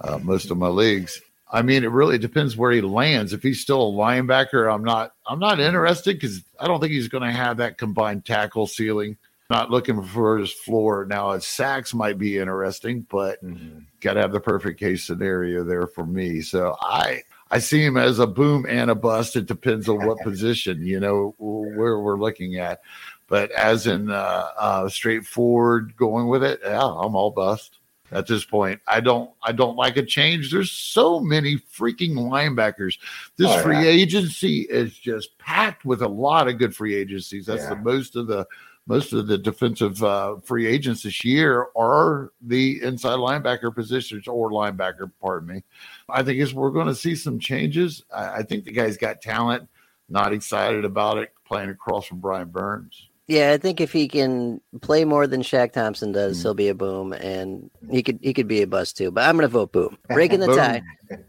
[0.00, 1.20] uh, most of my leagues,
[1.52, 3.32] I mean, it really depends where he lands.
[3.32, 7.08] If he's still a linebacker, I'm not I'm not interested because I don't think he's
[7.08, 9.16] going to have that combined tackle ceiling
[9.48, 11.38] Not looking for his floor now.
[11.38, 13.78] Sacks might be interesting, but mm-hmm.
[14.00, 16.40] got to have the perfect case scenario there for me.
[16.40, 19.36] So I I see him as a boom and a bust.
[19.36, 22.80] It depends on what position you know where we're looking at.
[23.28, 27.78] But as in uh, uh, straightforward going with it, yeah, I'm all bust
[28.12, 28.80] at this point.
[28.86, 30.50] I don't I don't like a change.
[30.50, 32.98] There's so many freaking linebackers.
[33.36, 37.46] This oh, free agency is just packed with a lot of good free agencies.
[37.46, 37.70] That's yeah.
[37.70, 38.46] the most of the
[38.86, 44.50] most of the defensive uh, free agents this year are the inside linebacker positions or
[44.50, 45.62] linebacker, pardon me.
[46.08, 48.04] I think is we're going to see some changes.
[48.14, 49.68] I, I think the guy's got talent.
[50.08, 53.08] Not excited about it playing across from Brian Burns.
[53.28, 56.42] Yeah, I think if he can play more than Shaq Thompson does, mm.
[56.42, 59.10] he'll be a boom, and he could he could be a bust too.
[59.10, 60.80] But I'm gonna vote boom, breaking the tie.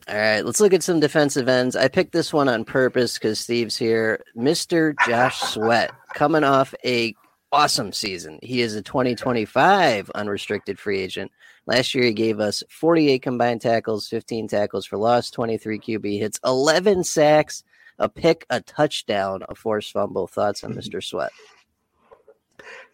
[0.08, 1.76] All right, let's look at some defensive ends.
[1.76, 4.24] I picked this one on purpose because Steve's here.
[4.36, 7.16] Mister Josh Sweat coming off a
[7.52, 8.40] awesome season.
[8.42, 11.32] He is a 2025 unrestricted free agent.
[11.66, 16.40] Last year, he gave us 48 combined tackles, 15 tackles for loss, 23 QB hits,
[16.46, 17.64] 11 sacks,
[18.00, 20.28] a pick, a touchdown, a forced fumble.
[20.28, 21.04] Thoughts on Mr.
[21.04, 21.32] Sweat?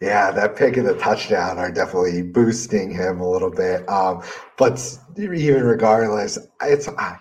[0.00, 3.88] Yeah, that pick and the touchdown are definitely boosting him a little bit.
[3.88, 4.22] Um,
[4.58, 7.18] but even regardless, it's I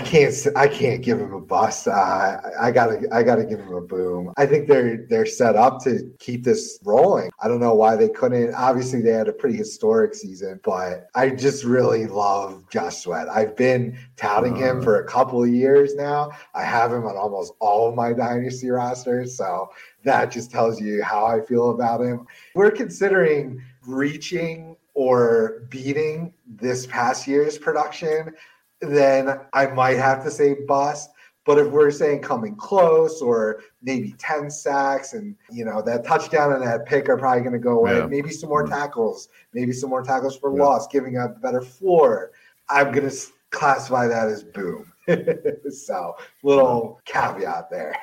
[0.00, 1.88] can't I can't give him a bust.
[1.88, 4.34] Uh, I gotta I gotta give him a boom.
[4.36, 7.30] I think they're they're set up to keep this rolling.
[7.40, 8.52] I don't know why they couldn't.
[8.52, 13.30] Obviously, they had a pretty historic season, but I just really love Josh Sweat.
[13.30, 16.32] I've been touting uh, him for a couple of years now.
[16.54, 19.70] I have him on almost all of my dynasty rosters, so
[20.04, 22.26] that just tells you how I feel about him.
[22.54, 28.34] We're considering reaching or beating this past year's production
[28.80, 31.10] then I might have to say bust.
[31.44, 36.52] But if we're saying coming close or maybe 10 sacks and, you know, that touchdown
[36.52, 38.06] and that pick are probably going to go away, yeah.
[38.06, 38.68] maybe some more mm.
[38.68, 40.62] tackles, maybe some more tackles for yeah.
[40.62, 42.32] loss, giving a better floor,
[42.68, 43.16] I'm going to
[43.50, 44.92] classify that as boom.
[45.70, 47.96] so, little caveat there.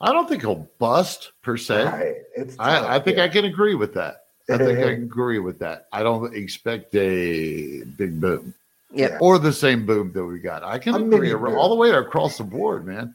[0.00, 1.84] I don't think he'll bust per se.
[1.84, 2.14] Right.
[2.36, 3.24] Tough, I, I, think yeah.
[3.24, 4.26] I can agree with that.
[4.48, 5.88] I think I can agree with that.
[5.92, 8.54] I don't expect a big boom.
[8.94, 9.18] Yeah.
[9.20, 10.62] Or the same boom that we got.
[10.62, 13.14] I can agree all the way across the board, man.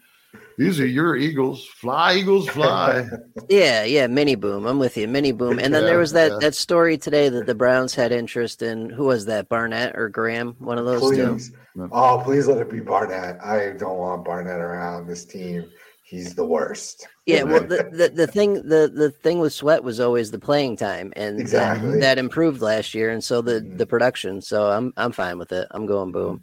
[0.58, 1.66] These are your Eagles.
[1.66, 3.08] Fly, Eagles, fly.
[3.50, 4.66] yeah, yeah, mini boom.
[4.66, 5.08] I'm with you.
[5.08, 5.58] Mini boom.
[5.58, 6.38] And then yeah, there was that yeah.
[6.42, 8.90] that story today that the Browns had interest in.
[8.90, 9.48] Who was that?
[9.48, 10.56] Barnett or Graham?
[10.60, 11.50] One of those please.
[11.50, 11.90] two.
[11.94, 13.42] Oh, please let it be Barnett.
[13.42, 15.70] I don't want Barnett around this team
[16.10, 17.08] he's the worst.
[17.26, 20.78] Yeah, well, the, the, the thing the the thing with Sweat was always the playing
[20.78, 21.92] time, and exactly.
[21.92, 23.78] that, that improved last year, and so the mm-hmm.
[23.78, 24.42] the production.
[24.42, 25.68] So I'm I'm fine with it.
[25.72, 26.42] I'm going boom.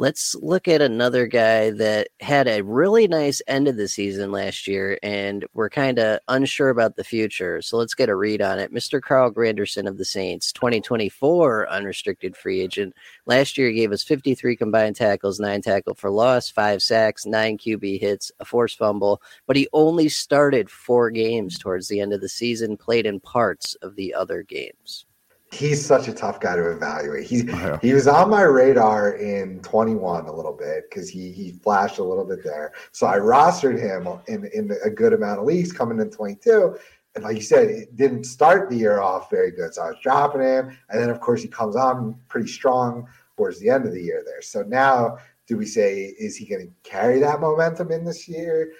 [0.00, 4.68] Let's look at another guy that had a really nice end of the season last
[4.68, 7.60] year, and we're kind of unsure about the future.
[7.62, 8.72] So let's get a read on it.
[8.72, 9.02] Mr.
[9.02, 12.94] Carl Granderson of the Saints, 2024 unrestricted free agent.
[13.26, 17.58] Last year, he gave us 53 combined tackles, nine tackle for loss, five sacks, nine
[17.58, 22.20] QB hits, a forced fumble, but he only started four games towards the end of
[22.20, 25.06] the season, played in parts of the other games
[25.52, 27.26] he's such a tough guy to evaluate.
[27.26, 27.78] He oh, yeah.
[27.80, 32.04] he was on my radar in 21 a little bit because he he flashed a
[32.04, 32.72] little bit there.
[32.92, 36.76] So I rostered him in in a good amount of leagues coming in 22.
[37.14, 39.74] And like you said, it didn't start the year off very good.
[39.74, 40.76] So I was dropping him.
[40.90, 44.22] And then of course he comes on pretty strong towards the end of the year
[44.24, 44.42] there.
[44.42, 48.72] So now do we say is he going to carry that momentum in this year?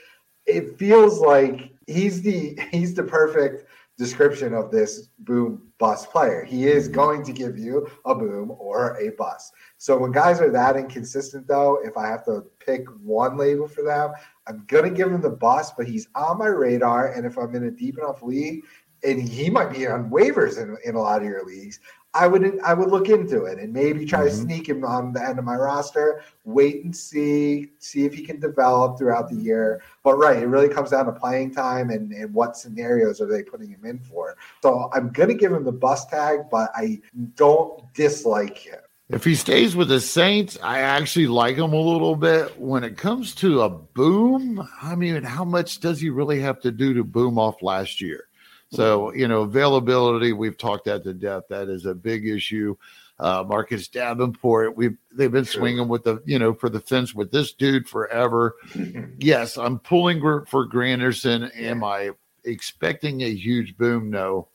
[0.47, 3.68] It feels like he's the he's the perfect
[3.99, 6.45] description of this boom bust player.
[6.45, 6.95] He is mm-hmm.
[6.95, 9.53] going to give you a boom or a bust.
[9.77, 13.83] So when guys are that inconsistent, though, if I have to pick one label for
[13.83, 14.13] them,
[14.47, 17.13] I'm gonna give him the bust, but he's on my radar.
[17.13, 18.65] And if I'm in a deep enough league,
[19.05, 21.79] and he might be on waivers in, in a lot of your leagues,
[22.15, 24.29] I would I would look into it and maybe try mm-hmm.
[24.29, 26.23] to sneak him on the end of my roster.
[26.45, 29.83] Wait and see, see if he can develop throughout the year.
[30.03, 33.43] But right, it really comes down to playing time and, and what scenarios are they
[33.43, 34.37] putting him in for.
[34.63, 37.01] So I'm gonna give him the bust tag, but I
[37.35, 38.79] don't dislike him.
[39.11, 42.61] If he stays with the Saints, I actually like him a little bit.
[42.61, 46.71] When it comes to a boom, I mean, how much does he really have to
[46.71, 48.28] do to boom off last year?
[48.71, 51.45] So, you know, availability, we've talked that to death.
[51.49, 52.77] That is a big issue.
[53.19, 57.33] Uh, Marcus Davenport, we've they've been swinging with the you know for the fence with
[57.33, 58.55] this dude forever.
[59.19, 61.51] yes, I'm pulling for Granderson.
[61.57, 62.11] Am I
[62.45, 64.11] expecting a huge boom?
[64.11, 64.49] No,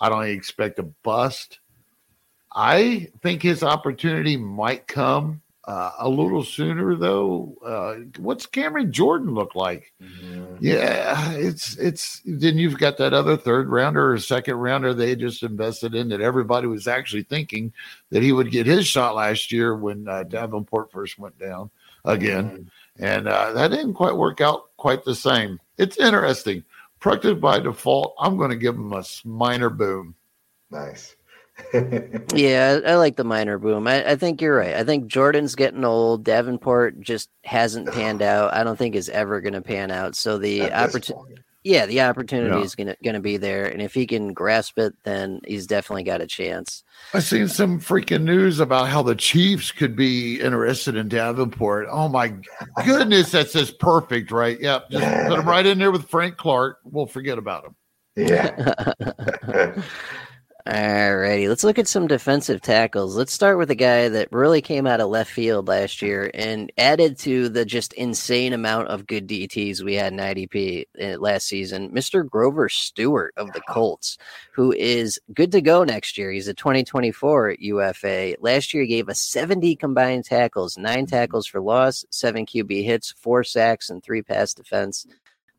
[0.00, 1.58] I don't expect a bust.
[2.54, 7.56] I think his opportunity might come uh, a little sooner though.
[7.64, 9.92] Uh, what's Cameron Jordan look like?
[10.02, 10.56] Mm-hmm.
[10.60, 15.42] Yeah, it's it's then you've got that other third rounder or second rounder they just
[15.42, 17.72] invested in that everybody was actually thinking
[18.10, 21.70] that he would get his shot last year when uh, Davenport first went down
[22.04, 23.04] again, mm-hmm.
[23.04, 25.58] and uh, that didn't quite work out quite the same.
[25.78, 26.62] It's interesting.
[27.00, 30.14] Productive by default, I'm going to give him a minor boom.
[30.70, 31.16] Nice
[32.34, 33.86] yeah, I like the minor boom.
[33.86, 34.74] I, I, think you're right.
[34.74, 36.24] I think Jordan's getting old.
[36.24, 38.52] Davenport just hasn't panned out.
[38.54, 40.16] I don't think is ever going to pan out.
[40.16, 42.62] So the opportunity, yeah, the opportunity yeah.
[42.62, 46.20] is gonna gonna be there, and if he can grasp it, then he's definitely got
[46.20, 46.84] a chance.
[47.14, 51.86] I seen some freaking news about how the Chiefs could be interested in Davenport.
[51.90, 52.34] Oh my
[52.84, 54.60] goodness, that's just perfect, right?
[54.60, 56.80] Yep, just put him right in there with Frank Clark.
[56.84, 57.74] We'll forget about him.
[58.16, 59.72] Yeah.
[60.66, 63.18] Alrighty, let's look at some defensive tackles.
[63.18, 66.72] Let's start with a guy that really came out of left field last year and
[66.78, 71.48] added to the just insane amount of good DTs we had in IDP uh, last
[71.48, 71.90] season.
[71.90, 72.26] Mr.
[72.26, 74.16] Grover Stewart of the Colts,
[74.52, 76.32] who is good to go next year.
[76.32, 78.36] He's a 2024 UFA.
[78.40, 81.14] Last year, he gave us 70 combined tackles, nine mm-hmm.
[81.14, 85.06] tackles for loss, seven QB hits, four sacks, and three pass defense.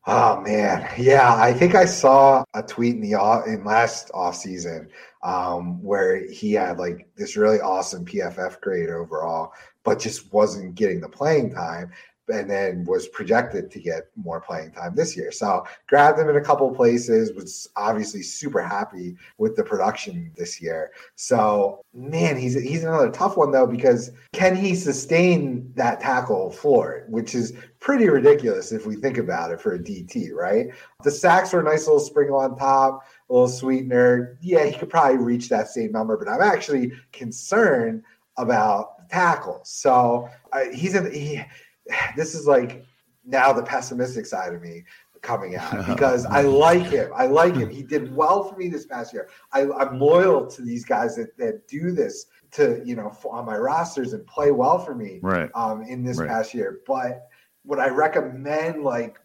[0.08, 1.34] Oh man, yeah.
[1.34, 4.88] I think I saw a tweet in the in last off season
[5.24, 9.52] um, where he had like this really awesome PFF grade overall,
[9.82, 11.90] but just wasn't getting the playing time
[12.28, 15.30] and then was projected to get more playing time this year.
[15.30, 20.60] So grabbed him in a couple places, was obviously super happy with the production this
[20.60, 20.90] year.
[21.14, 27.04] So man, he's he's another tough one though, because can he sustain that tackle floor,
[27.08, 30.68] which is pretty ridiculous if we think about it for a DT, right?
[31.04, 34.38] The sacks were a nice little sprinkle on top, a little sweetener.
[34.40, 38.02] Yeah, he could probably reach that same number, but I'm actually concerned
[38.36, 39.68] about tackles.
[39.68, 41.42] So uh, he's in he
[42.16, 42.84] this is like
[43.24, 44.84] now the pessimistic side of me
[45.22, 47.10] coming out because I like him.
[47.14, 47.68] I like him.
[47.68, 49.28] He did well for me this past year.
[49.52, 53.56] I, am loyal to these guys that, that do this to you know on my
[53.56, 55.50] rosters and play well for me right.
[55.54, 56.28] um, in this right.
[56.28, 56.80] past year.
[56.86, 57.28] But
[57.64, 59.18] would I recommend like?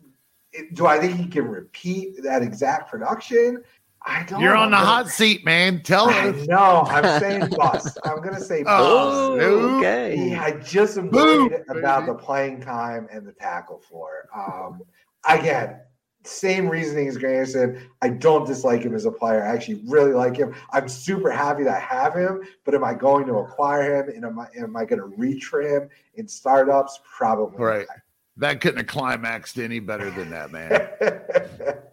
[0.74, 3.64] Do I think he can repeat that exact production?
[4.04, 4.42] I don't.
[4.42, 5.82] You're on the hot seat, man.
[5.84, 6.48] Tell us.
[6.48, 8.00] No, I'm saying bust.
[8.04, 9.44] I'm gonna say oh, bust.
[9.44, 10.30] Oh, okay.
[10.30, 14.28] Yeah, I just am worried about the playing time and the tackle floor.
[14.36, 14.82] Um,
[15.30, 15.82] again,
[16.24, 17.82] same reasoning as Granderson.
[18.02, 19.44] I don't dislike him as a player.
[19.44, 20.56] I actually really like him.
[20.72, 22.42] I'm super happy that I have him.
[22.64, 24.10] But am I going to acquire him?
[24.16, 27.00] And am I am I going to reach for him in startups?
[27.18, 27.64] Probably.
[27.64, 27.88] Right.
[27.88, 27.98] Not.
[28.38, 30.90] That couldn't have climaxed any better than that, man.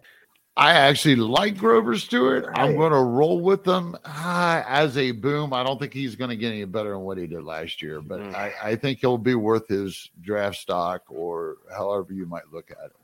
[0.59, 2.45] I actually like Grover Stewart.
[2.45, 2.59] Right.
[2.59, 5.53] I'm going to roll with him ah, as a boom.
[5.53, 8.01] I don't think he's going to get any better than what he did last year,
[8.01, 8.35] but mm.
[8.35, 12.87] I, I, think he'll be worth his draft stock or however you might look at
[12.87, 12.95] it.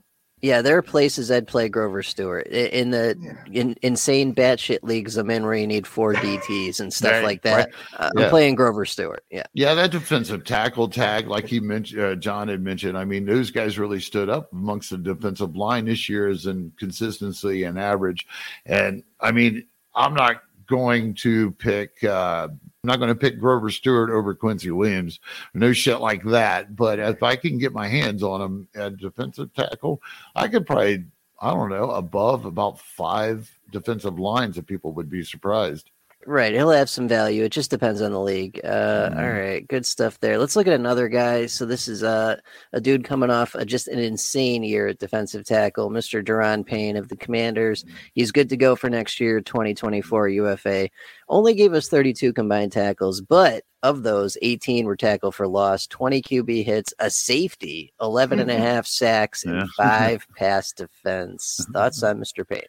[0.45, 3.61] Yeah, there are places I'd play Grover Stewart in the yeah.
[3.61, 7.41] in, insane batshit leagues I'm in where you need four DTs and stuff right, like
[7.41, 7.55] that.
[7.55, 7.73] Right.
[7.97, 8.23] Uh, yeah.
[8.25, 9.23] I'm playing Grover Stewart.
[9.31, 12.95] Yeah, yeah, that defensive tackle tag, like he mentioned, uh, Jon had mentioned.
[12.95, 16.71] I mean, those guys really stood up amongst the defensive line this year as in
[16.77, 18.27] consistency and average.
[18.67, 19.65] And I mean,
[19.95, 22.47] I'm not going to pick uh,
[22.85, 25.19] I'm not going to pick Grover Stewart over Quincy Williams.
[25.55, 26.75] No shit like that.
[26.75, 30.03] But if I can get my hands on him at defensive tackle,
[30.35, 31.03] I could probably,
[31.41, 35.89] I don't know, above about five defensive lines that people would be surprised.
[36.27, 37.43] Right, he'll have some value.
[37.43, 38.59] It just depends on the league.
[38.63, 39.17] Uh, mm.
[39.17, 40.39] All right, good stuff there.
[40.39, 41.45] Let's look at another guy.
[41.45, 42.37] So this is uh,
[42.73, 46.23] a dude coming off a, just an insane year at defensive tackle, Mr.
[46.25, 47.85] Da'Ron Payne of the Commanders.
[48.13, 50.89] He's good to go for next year, 2024 UFA.
[51.29, 56.23] Only gave us 32 combined tackles, but of those, 18 were tackle for loss, 20
[56.23, 59.65] QB hits, a safety, 11 and a half sacks, and yeah.
[59.77, 61.63] five pass defense.
[61.71, 62.47] Thoughts on Mr.
[62.47, 62.61] Payne?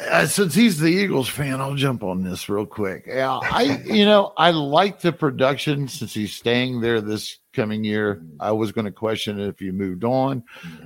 [0.00, 3.04] Uh, since he's the Eagles fan, I'll jump on this real quick.
[3.08, 8.22] Yeah, I, you know, I like the production since he's staying there this coming year.
[8.38, 10.44] I was going to question if he moved on.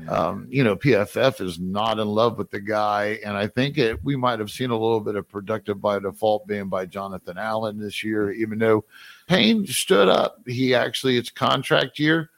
[0.08, 4.02] Um, you know, PFF is not in love with the guy, and I think it,
[4.02, 7.78] we might have seen a little bit of productive by default being by Jonathan Allen
[7.78, 8.86] this year, even though
[9.26, 10.38] Payne stood up.
[10.46, 12.30] He actually, it's contract year.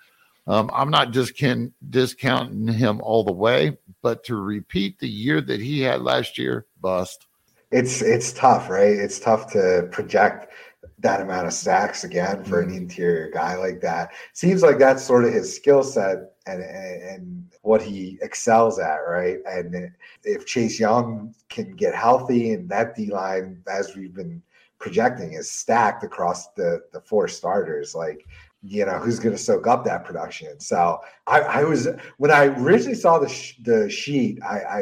[0.46, 5.40] Um, I'm not just can discounting him all the way, but to repeat the year
[5.40, 7.26] that he had last year, bust.
[7.72, 8.92] It's it's tough, right?
[8.92, 10.52] It's tough to project
[10.98, 12.76] that amount of sacks again for an mm-hmm.
[12.76, 14.10] interior guy like that.
[14.34, 18.98] Seems like that's sort of his skill set and, and, and what he excels at,
[19.08, 19.38] right?
[19.46, 19.90] And
[20.22, 24.42] if Chase Young can get healthy and that D line, as we've been
[24.78, 28.26] projecting, is stacked across the the four starters, like
[28.66, 30.58] you know who's going to soak up that production.
[30.58, 34.78] So I, I, was when I originally saw the sh- the sheet, I, I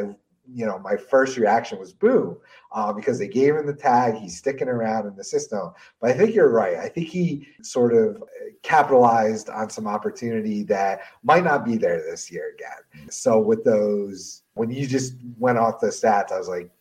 [0.51, 2.37] you know my first reaction was boom
[2.71, 4.15] uh, because they gave him the tag.
[4.15, 5.71] He's sticking around in the system.
[5.99, 6.77] But I think you're right.
[6.77, 8.23] I think he sort of
[8.61, 13.09] capitalized on some opportunity that might not be there this year again.
[13.09, 16.71] So with those, when you just went off the stats, I was like,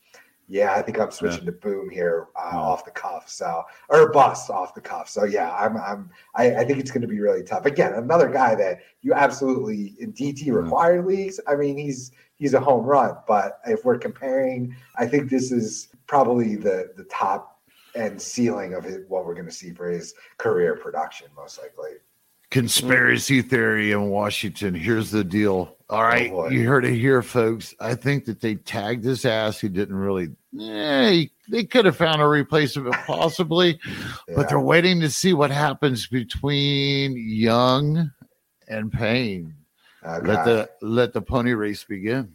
[0.52, 1.46] yeah, I think I'm switching yeah.
[1.46, 3.26] to boom here uh, off the cuff.
[3.26, 5.08] So or bust off the cuff.
[5.08, 7.64] So yeah, I'm I'm I, I think it's going to be really tough.
[7.64, 11.40] Again, another guy that you absolutely in DT required leagues.
[11.48, 13.16] I mean, he's he's a home run.
[13.26, 17.62] But if we're comparing, I think this is probably the the top
[17.94, 21.92] end ceiling of his, what we're going to see for his career production, most likely.
[22.52, 24.74] Conspiracy theory in Washington.
[24.74, 25.74] Here's the deal.
[25.88, 27.74] All right, oh you heard it here, folks.
[27.80, 29.58] I think that they tagged his ass.
[29.58, 30.28] He didn't really.
[30.60, 33.80] Eh, they could have found a replacement possibly,
[34.28, 34.34] yeah.
[34.36, 38.12] but they're waiting to see what happens between Young
[38.68, 39.54] and Payne.
[40.04, 40.26] Okay.
[40.26, 42.34] Let the let the pony race begin.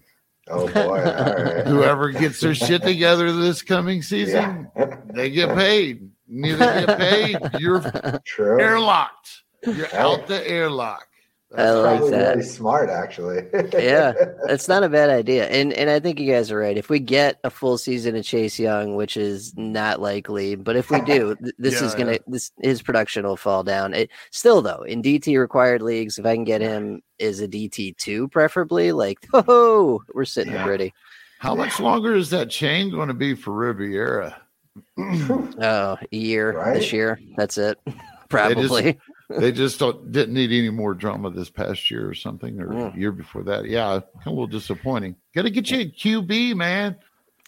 [0.49, 0.99] Oh boy!
[1.67, 4.97] Whoever gets their shit together this coming season, yeah.
[5.13, 6.09] they get paid.
[6.27, 7.37] Neither get paid.
[7.59, 7.81] You're
[8.25, 8.57] True.
[8.57, 9.43] airlocked.
[9.75, 11.07] You're out the airlock.
[11.49, 12.35] That's I like that.
[12.35, 13.43] Really smart, actually.
[13.73, 14.11] yeah,
[14.49, 16.77] it's not a bad idea, and and I think you guys are right.
[16.77, 20.91] If we get a full season of Chase Young, which is not likely, but if
[20.91, 22.17] we do, this yeah, is gonna yeah.
[22.27, 23.93] this his production will fall down.
[23.93, 27.95] It still though in DT required leagues, if I can get him is a DT
[27.95, 30.65] two, preferably, like oh, we're sitting yeah.
[30.65, 30.93] pretty.
[31.39, 34.35] How much longer is that chain going to be for Rivera?
[34.97, 36.73] oh, a year right?
[36.73, 37.21] this year.
[37.37, 37.79] That's it.
[38.27, 38.99] Probably
[39.29, 42.97] they just don't didn't need any more drama this past year or something, or mm.
[42.97, 43.65] year before that.
[43.65, 45.15] Yeah, a little disappointing.
[45.35, 46.97] Got to get you a QB, man.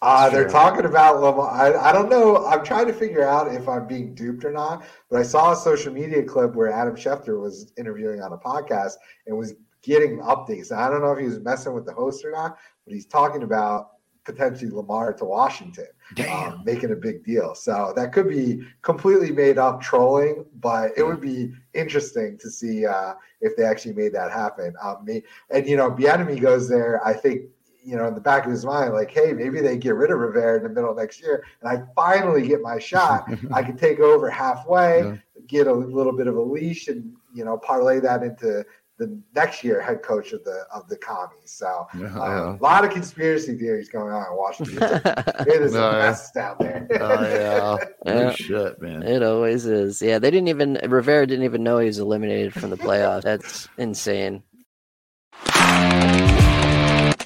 [0.02, 1.50] Uh, they're talking about Lamar.
[1.50, 2.46] I, I don't know.
[2.46, 4.84] I'm trying to figure out if I'm being duped or not.
[5.10, 8.94] But I saw a social media clip where Adam Schefter was interviewing on a podcast
[9.26, 10.72] and was getting updates.
[10.72, 13.42] I don't know if he was messing with the host or not, but he's talking
[13.42, 13.90] about
[14.30, 15.86] potentially Lamar to Washington,
[16.30, 17.54] um, making a big deal.
[17.54, 22.86] So that could be completely made up trolling, but it would be interesting to see
[22.86, 24.74] uh, if they actually made that happen.
[24.82, 27.04] Um, me, and you know, Bieniemy goes there.
[27.06, 27.42] I think
[27.82, 30.18] you know in the back of his mind, like, hey, maybe they get rid of
[30.18, 33.28] Rivera in the middle of next year, and I finally get my shot.
[33.52, 35.16] I can take over halfway, yeah.
[35.46, 38.64] get a little bit of a leash, and you know, parlay that into
[39.00, 41.50] the next year head coach of the of the commies.
[41.50, 42.56] So uh, yeah.
[42.56, 44.78] a lot of conspiracy theories going on in Washington.
[44.82, 46.86] it is no, a mess down there.
[47.00, 48.32] oh yeah, yeah.
[48.34, 49.02] shit, man.
[49.02, 50.02] It always is.
[50.02, 53.22] Yeah, they didn't even Rivera didn't even know he was eliminated from the playoffs.
[53.22, 54.42] That's insane.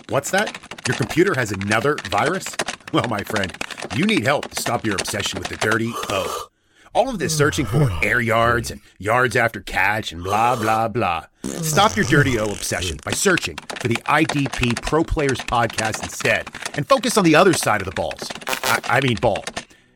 [0.09, 0.57] What's that?
[0.87, 2.47] Your computer has another virus?
[2.93, 3.53] Well, my friend,
[3.97, 6.49] you need help to stop your obsession with the dirty O.
[6.95, 11.26] All of this searching for air yards and yards after catch and blah, blah, blah.
[11.42, 16.88] Stop your dirty O obsession by searching for the IDP Pro Players podcast instead and
[16.88, 18.30] focus on the other side of the balls.
[18.47, 19.45] I, I mean, ball.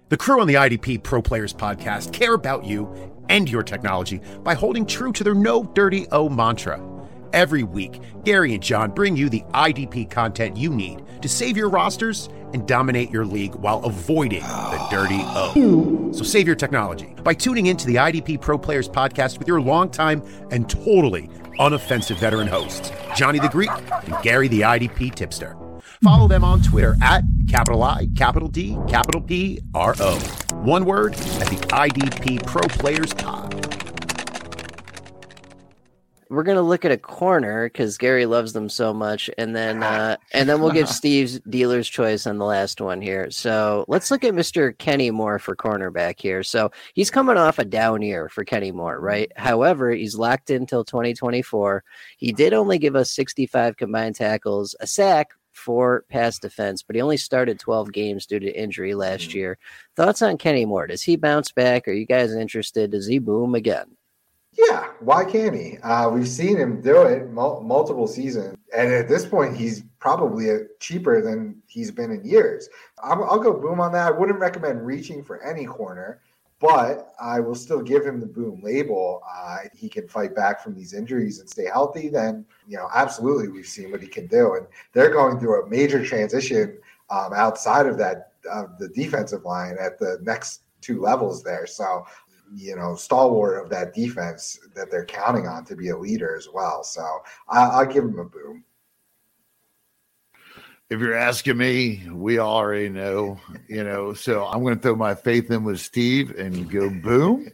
[0.09, 2.93] The crew on the IDP Pro Players podcast care about you
[3.29, 6.98] and your technology by holding true to their no dirty O mantra.
[7.33, 11.69] Every week, Gary and John bring you the IDP content you need to save your
[11.69, 16.11] rosters and dominate your league while avoiding the dirty O.
[16.13, 20.23] So save your technology by tuning into the IDP Pro Players podcast with your longtime
[20.51, 25.57] and totally unoffensive veteran hosts, Johnny the Greek and Gary the IDP Tipster.
[26.03, 30.19] Follow them on Twitter at capital I, capital D, capital P, R O.
[30.55, 33.78] One word at the IDP Pro Players Pod
[36.31, 40.17] we're gonna look at a corner because Gary loves them so much, and then uh,
[40.33, 43.31] and then we'll give Steve's dealer's choice on the last one here.
[43.31, 44.77] So let's look at Mr.
[44.79, 46.43] Kenny Moore for cornerback here.
[46.43, 49.33] So he's coming off a down year for Kenny Moore, right?
[49.37, 51.85] However, he's locked in until 2024.
[52.17, 57.03] He did only give us 65 combined tackles, a sack, for pass defense, but he
[57.03, 59.39] only started 12 games due to injury last mm-hmm.
[59.39, 59.59] year.
[59.97, 60.87] Thoughts on Kenny Moore?
[60.87, 61.89] Does he bounce back?
[61.89, 62.93] Are you guys interested?
[62.93, 63.98] Does he boom again?
[64.59, 65.79] Yeah, why can't he?
[65.79, 70.51] Uh, we've seen him do it mul- multiple seasons, and at this point, he's probably
[70.51, 72.69] a, cheaper than he's been in years.
[73.03, 74.09] i will go boom on that.
[74.09, 76.21] I wouldn't recommend reaching for any corner,
[76.59, 79.23] but I will still give him the boom label.
[79.33, 82.09] Uh, he can fight back from these injuries and stay healthy.
[82.09, 85.69] Then you know, absolutely, we've seen what he can do, and they're going through a
[85.69, 86.79] major transition
[87.11, 88.33] um, outside of that
[88.79, 91.67] the defensive line at the next two levels there.
[91.67, 92.07] So
[92.55, 96.49] you know, stalwart of that defense that they're counting on to be a leader as
[96.53, 96.83] well.
[96.83, 97.05] So
[97.49, 98.65] I, will give him a boom.
[100.91, 103.39] If you're asking me, we already know,
[103.69, 107.51] you know, so I'm going to throw my faith in with Steve and go boom,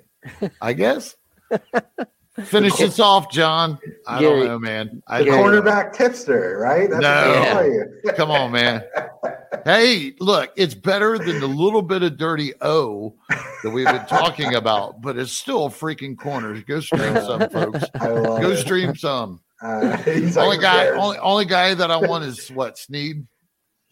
[0.60, 1.16] I guess.
[2.44, 3.78] Finish this off, Jon.
[4.08, 5.02] I Gary, don't know, man.
[5.06, 6.90] I the cornerback tipster, right?
[6.90, 8.84] That's no, come on, man.
[9.64, 13.14] Hey, look, it's better than the little bit of dirty O
[13.62, 16.62] that we've been talking about, but it's still freaking corners.
[16.64, 17.84] Go stream some, folks.
[18.00, 18.56] Go it.
[18.58, 19.40] stream some.
[19.62, 19.96] Uh,
[20.36, 23.26] only guy, only, only guy that I want is what Sneed.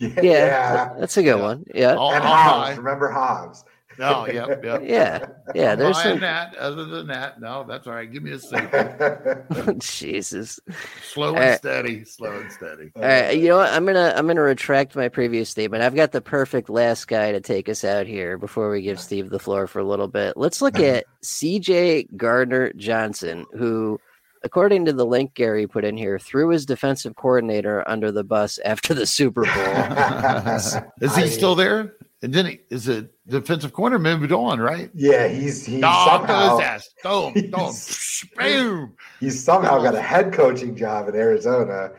[0.02, 1.42] Yeah, yeah, that's a good yeah.
[1.42, 1.64] one.
[1.72, 2.76] Yeah, and Hobbs.
[2.76, 3.62] Remember Hobbs?
[4.02, 4.82] Oh, yep, yep.
[4.84, 5.74] yeah, yeah.
[5.74, 6.20] There's some...
[6.20, 6.56] that.
[6.56, 8.10] Other than that, no, that's all right.
[8.10, 9.80] Give me a second.
[9.80, 10.58] Jesus.
[11.02, 12.04] Slow and steady.
[12.04, 12.90] Slow and steady.
[12.96, 13.30] All right.
[13.30, 13.72] You know what?
[13.72, 15.82] I'm gonna I'm gonna retract my previous statement.
[15.82, 19.30] I've got the perfect last guy to take us out here before we give Steve
[19.30, 20.36] the floor for a little bit.
[20.36, 22.08] Let's look at C.J.
[22.16, 24.00] Gardner Johnson, who
[24.44, 28.58] according to the link Gary put in here, threw his defensive coordinator under the bus
[28.64, 30.80] after the Super Bowl.
[31.00, 31.94] Is he still there?
[32.22, 34.90] And then he, is a defensive corner moved on, right?
[34.94, 36.88] Yeah, he's he's oh, somehow his ass.
[37.02, 37.74] Boom, boom,
[38.36, 38.96] boom.
[39.18, 41.90] He's somehow got a head coaching job in Arizona.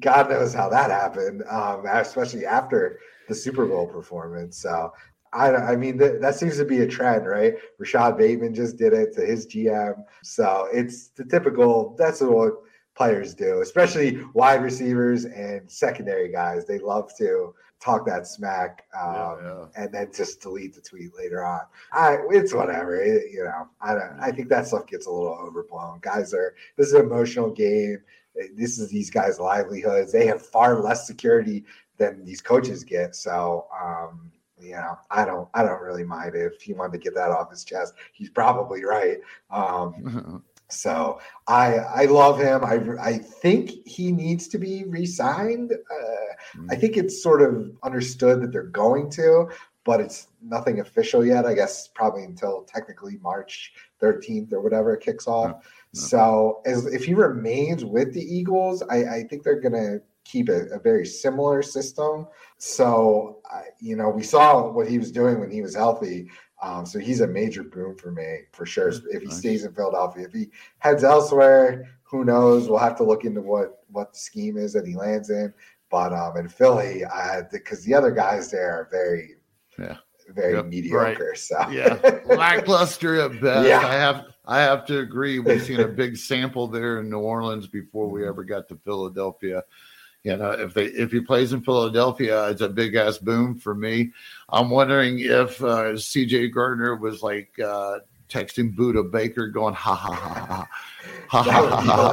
[0.00, 4.58] God knows how that happened, um, especially after the Super Bowl performance.
[4.58, 4.92] So
[5.32, 7.54] I, I mean, th- that seems to be a trend, right?
[7.78, 10.02] Rashod Bateman just did it to his GM.
[10.22, 12.54] So it's the typical, that's what
[12.96, 16.66] players do, especially wide receivers and secondary guys.
[16.66, 17.54] They love to
[17.86, 19.64] talk that smack um, yeah, yeah.
[19.76, 21.60] and then just delete the tweet later on.
[21.92, 22.96] I it's whatever.
[23.00, 24.18] It, you know, I don't.
[24.20, 26.00] I think that stuff gets a little overblown.
[26.02, 27.98] Guys are this is an emotional game.
[28.54, 30.12] This is these guys' livelihoods.
[30.12, 31.64] They have far less security
[31.96, 33.14] than these coaches get.
[33.14, 33.66] So.
[33.82, 37.30] um you know, I don't, I don't really mind if he wanted to get that
[37.30, 37.92] off his chest.
[38.14, 39.18] He's probably right.
[39.50, 42.64] Um, So I I love him.
[42.64, 45.72] I I think he needs to be re-signed.
[45.72, 45.94] Uh,
[46.56, 46.70] mm-hmm.
[46.70, 49.48] I think it's sort of understood that they're going to,
[49.84, 51.46] but it's nothing official yet.
[51.46, 55.50] I guess probably until technically March 13th or whatever it kicks off.
[55.50, 56.00] No, no.
[56.00, 60.66] So as if he remains with the Eagles, I, I think they're gonna keep a,
[60.70, 62.26] a very similar system.
[62.58, 63.40] So
[63.80, 66.28] you know, we saw what he was doing when he was healthy.
[66.66, 68.88] Um, so he's a major boom for me for sure.
[68.88, 72.68] If he stays in Philadelphia, if he heads elsewhere, who knows?
[72.68, 75.54] We'll have to look into what what the scheme is that he lands in.
[75.90, 77.04] But um, in Philly,
[77.52, 79.36] because the other guys there are very,
[79.78, 79.98] yeah,
[80.34, 81.28] very yep, mediocre.
[81.28, 81.38] Right.
[81.38, 83.68] So yeah, lackluster at best.
[83.68, 83.86] Yeah.
[83.86, 85.38] I have I have to agree.
[85.38, 89.62] We've seen a big sample there in New Orleans before we ever got to Philadelphia
[90.26, 93.76] you know, if they if he plays in Philadelphia, it's a big ass boom for
[93.76, 94.10] me.
[94.48, 96.48] I'm wondering if uh, C.J.
[96.48, 100.68] Gardner was like uh, texting Budda Baker, going ha ha ha ha.
[101.28, 102.10] Ha, ha, ha, ha.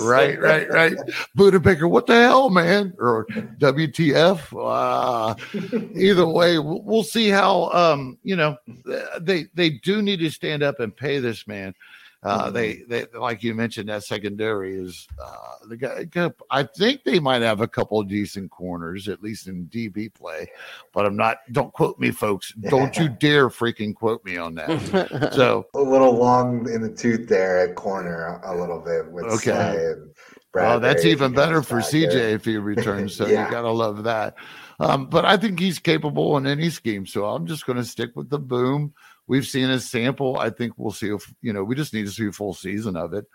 [0.00, 0.96] Right, right, right.
[1.36, 2.94] Budda Baker, what the hell, man?
[3.00, 4.54] Or WTF?
[4.56, 5.34] Uh,
[5.96, 7.70] either way, we'll, we'll see how.
[7.72, 8.56] Um, you know,
[9.20, 11.74] they they do need to stand up and pay this man.
[12.22, 16.32] Uh, they, they, like you mentioned, that secondary is uh, the guy.
[16.50, 20.50] I think they might have a couple of decent corners, at least in DB play,
[20.92, 21.38] but I'm not.
[21.52, 22.52] Don't quote me, folks.
[22.68, 25.32] Don't you dare freaking quote me on that.
[25.34, 29.52] So a little long in the tooth there at corner, a little bit with okay.
[29.52, 30.10] Slay and
[30.54, 32.28] Well, that's even better for CJ there.
[32.30, 33.14] if he returns.
[33.14, 33.44] So yeah.
[33.44, 34.34] you gotta love that.
[34.80, 37.06] Um, but I think he's capable in any scheme.
[37.06, 38.92] So I'm just going to stick with the boom
[39.26, 40.38] we've seen a sample.
[40.38, 42.96] I think we'll see if you know we just need to see a full season
[42.96, 43.26] of it.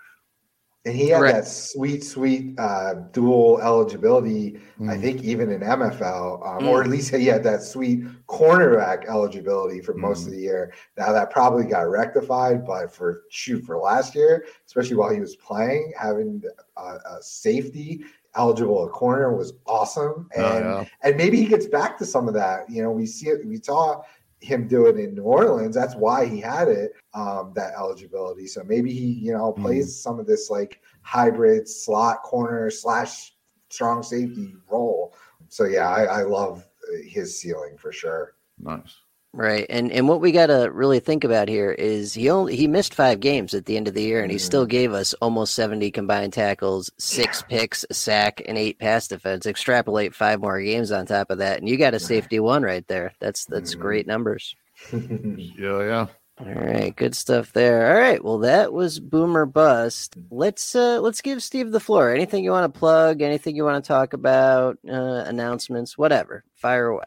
[0.83, 1.33] And he had right.
[1.35, 4.59] that sweet, sweet uh, dual eligibility.
[4.79, 4.89] Mm.
[4.89, 6.67] I think even in MFL, um, mm.
[6.67, 10.27] or at least he had that sweet cornerback eligibility for most mm.
[10.27, 10.73] of the year.
[10.97, 15.35] Now that probably got rectified, but for shoot for last year, especially while he was
[15.35, 16.41] playing, having
[16.75, 18.01] a, a safety
[18.33, 20.29] eligible at corner was awesome.
[20.35, 20.85] Oh, and oh, yeah.
[21.03, 22.67] and maybe he gets back to some of that.
[22.69, 23.45] You know, we see it.
[23.45, 24.01] We saw
[24.41, 25.75] him do it in New Orleans.
[25.75, 28.47] That's why he had it, um, that eligibility.
[28.47, 30.01] So maybe he, you know, plays mm.
[30.01, 33.33] some of this like hybrid slot corner slash
[33.69, 35.15] strong safety role.
[35.49, 36.67] So yeah, I, I love
[37.05, 38.35] his ceiling for sure.
[38.59, 38.95] Nice.
[39.33, 39.65] Right.
[39.69, 42.93] And and what we got to really think about here is he only he missed
[42.93, 44.45] 5 games at the end of the year and he mm-hmm.
[44.45, 49.45] still gave us almost 70 combined tackles, 6 picks, a sack and 8 pass defense.
[49.45, 52.85] Extrapolate 5 more games on top of that and you got a safety 1 right
[52.87, 53.13] there.
[53.19, 53.81] That's that's mm-hmm.
[53.81, 54.53] great numbers.
[54.91, 56.07] yeah, yeah.
[56.39, 57.87] All right, good stuff there.
[57.95, 60.17] All right, well that was Boomer Bust.
[60.29, 62.13] Let's uh let's give Steve the floor.
[62.13, 66.43] Anything you want to plug, anything you want to talk about, uh announcements, whatever.
[66.55, 67.05] Fire away.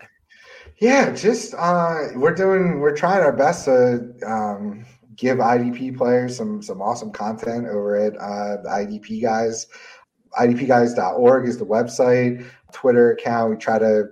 [0.85, 4.85] Yeah, just uh, we're doing we're trying our best to um,
[5.17, 9.67] give IDP players some some awesome content over at uh, the IDP guys.
[10.39, 13.53] IDPguys.org is the website, Twitter account.
[13.53, 14.09] We try to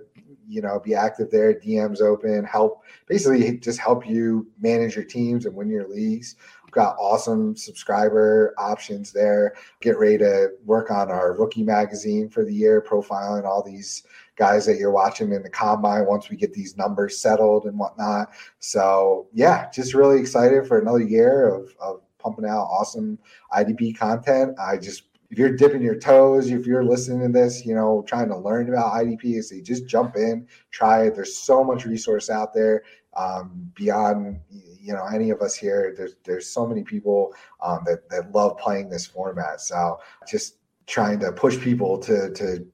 [0.47, 1.53] you know be active there.
[1.53, 6.37] DMs open, help basically just help you manage your teams and win your leagues.
[6.71, 9.53] got awesome subscriber options there.
[9.79, 14.01] Get ready to work on our rookie magazine for the year, profiling all these
[14.35, 18.29] guys that you're watching in the combine once we get these numbers settled and whatnot.
[18.59, 23.19] So yeah, just really excited for another year of, of pumping out awesome
[23.53, 24.57] IDP content.
[24.59, 28.27] I just if you're dipping your toes, if you're listening to this, you know, trying
[28.27, 31.15] to learn about IDP, so just jump in, try it.
[31.15, 32.83] There's so much resource out there
[33.15, 35.93] um, beyond you know any of us here.
[35.97, 39.61] There's there's so many people um, that that love playing this format.
[39.61, 42.65] So just trying to push people to to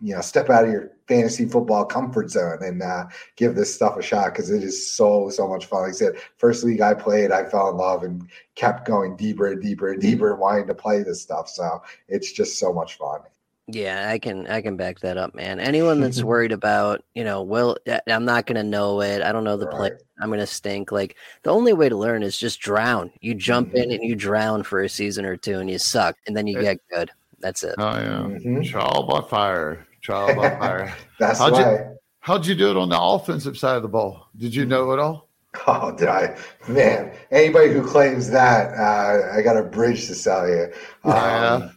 [0.00, 3.96] you know step out of your fantasy football comfort zone and uh, give this stuff
[3.96, 5.82] a shot because it is so so much fun.
[5.82, 9.46] Like I said, first league I played, I fell in love and kept going deeper
[9.46, 11.48] and deeper and deeper, and wanting to play this stuff.
[11.48, 13.20] So it's just so much fun.
[13.68, 15.58] Yeah, I can I can back that up, man.
[15.58, 17.76] Anyone that's worried about, you know, well,
[18.08, 19.22] I'm not gonna know it.
[19.22, 19.76] I don't know the right.
[19.76, 19.90] play.
[20.20, 20.92] I'm gonna stink.
[20.92, 23.10] Like the only way to learn is just drown.
[23.20, 23.78] You jump mm-hmm.
[23.78, 26.60] in and you drown for a season or two, and you suck, and then you
[26.60, 27.10] get good.
[27.40, 27.74] That's it.
[27.78, 28.62] Oh yeah, mm-hmm.
[28.62, 30.94] trial by fire, trial by fire.
[31.18, 31.72] That's how'd why.
[31.72, 34.28] You, how'd you do it on the offensive side of the ball?
[34.36, 35.26] Did you know it all?
[35.66, 36.36] Oh, did I?
[36.68, 40.64] Man, anybody who claims that, uh, I got a bridge to sell you.
[41.02, 41.70] Um, yeah.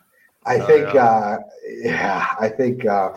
[0.45, 1.05] I oh, think, yeah.
[1.05, 1.37] Uh,
[1.81, 3.15] yeah, I think uh,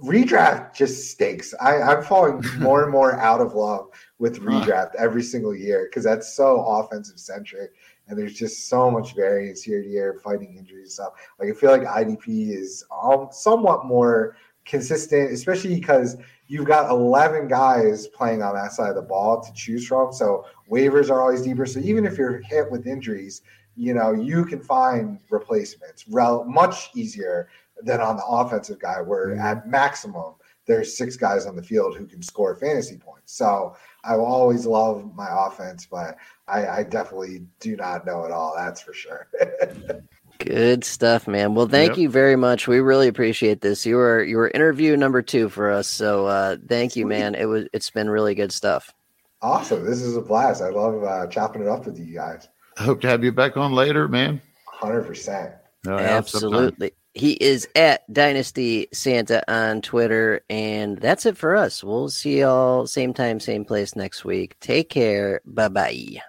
[0.00, 1.52] redraft just stinks.
[1.60, 3.88] I, I'm falling more and more out of love
[4.20, 7.72] with redraft every single year because that's so offensive centric
[8.06, 11.12] and there's just so much variance year to year, fighting injuries stuff.
[11.38, 17.48] Like I feel like IDP is um, somewhat more consistent, especially because you've got 11
[17.48, 20.12] guys playing on that side of the ball to choose from.
[20.12, 21.66] So waivers are always deeper.
[21.66, 23.42] So even if you're hit with injuries,
[23.76, 27.48] you know you can find replacements rel- much easier
[27.82, 29.40] than on the offensive guy, where mm-hmm.
[29.40, 30.34] at maximum
[30.66, 33.34] there's six guys on the field who can score fantasy points.
[33.34, 36.16] So I will always love my offense, but
[36.48, 38.54] I, I definitely do not know it all.
[38.56, 39.28] That's for sure.
[40.44, 41.54] Good stuff, man.
[41.54, 41.98] Well, thank yep.
[41.98, 42.68] you very much.
[42.68, 43.86] We really appreciate this.
[43.86, 47.00] You were you were interview number two for us, so uh, thank Sweet.
[47.00, 47.34] you, man.
[47.34, 48.92] It was it's been really good stuff.
[49.40, 49.84] Awesome.
[49.84, 50.62] This is a blast.
[50.62, 52.48] I love uh, chopping it up with you guys.
[52.78, 54.40] I hope to have you back on later, man.
[54.66, 55.54] Hundred percent.
[55.86, 56.92] Absolutely.
[57.14, 60.40] He is at Dynasty Santa on Twitter.
[60.50, 61.84] And that's it for us.
[61.84, 64.58] We'll see y'all same time, same place next week.
[64.60, 65.40] Take care.
[65.44, 66.22] Bye bye.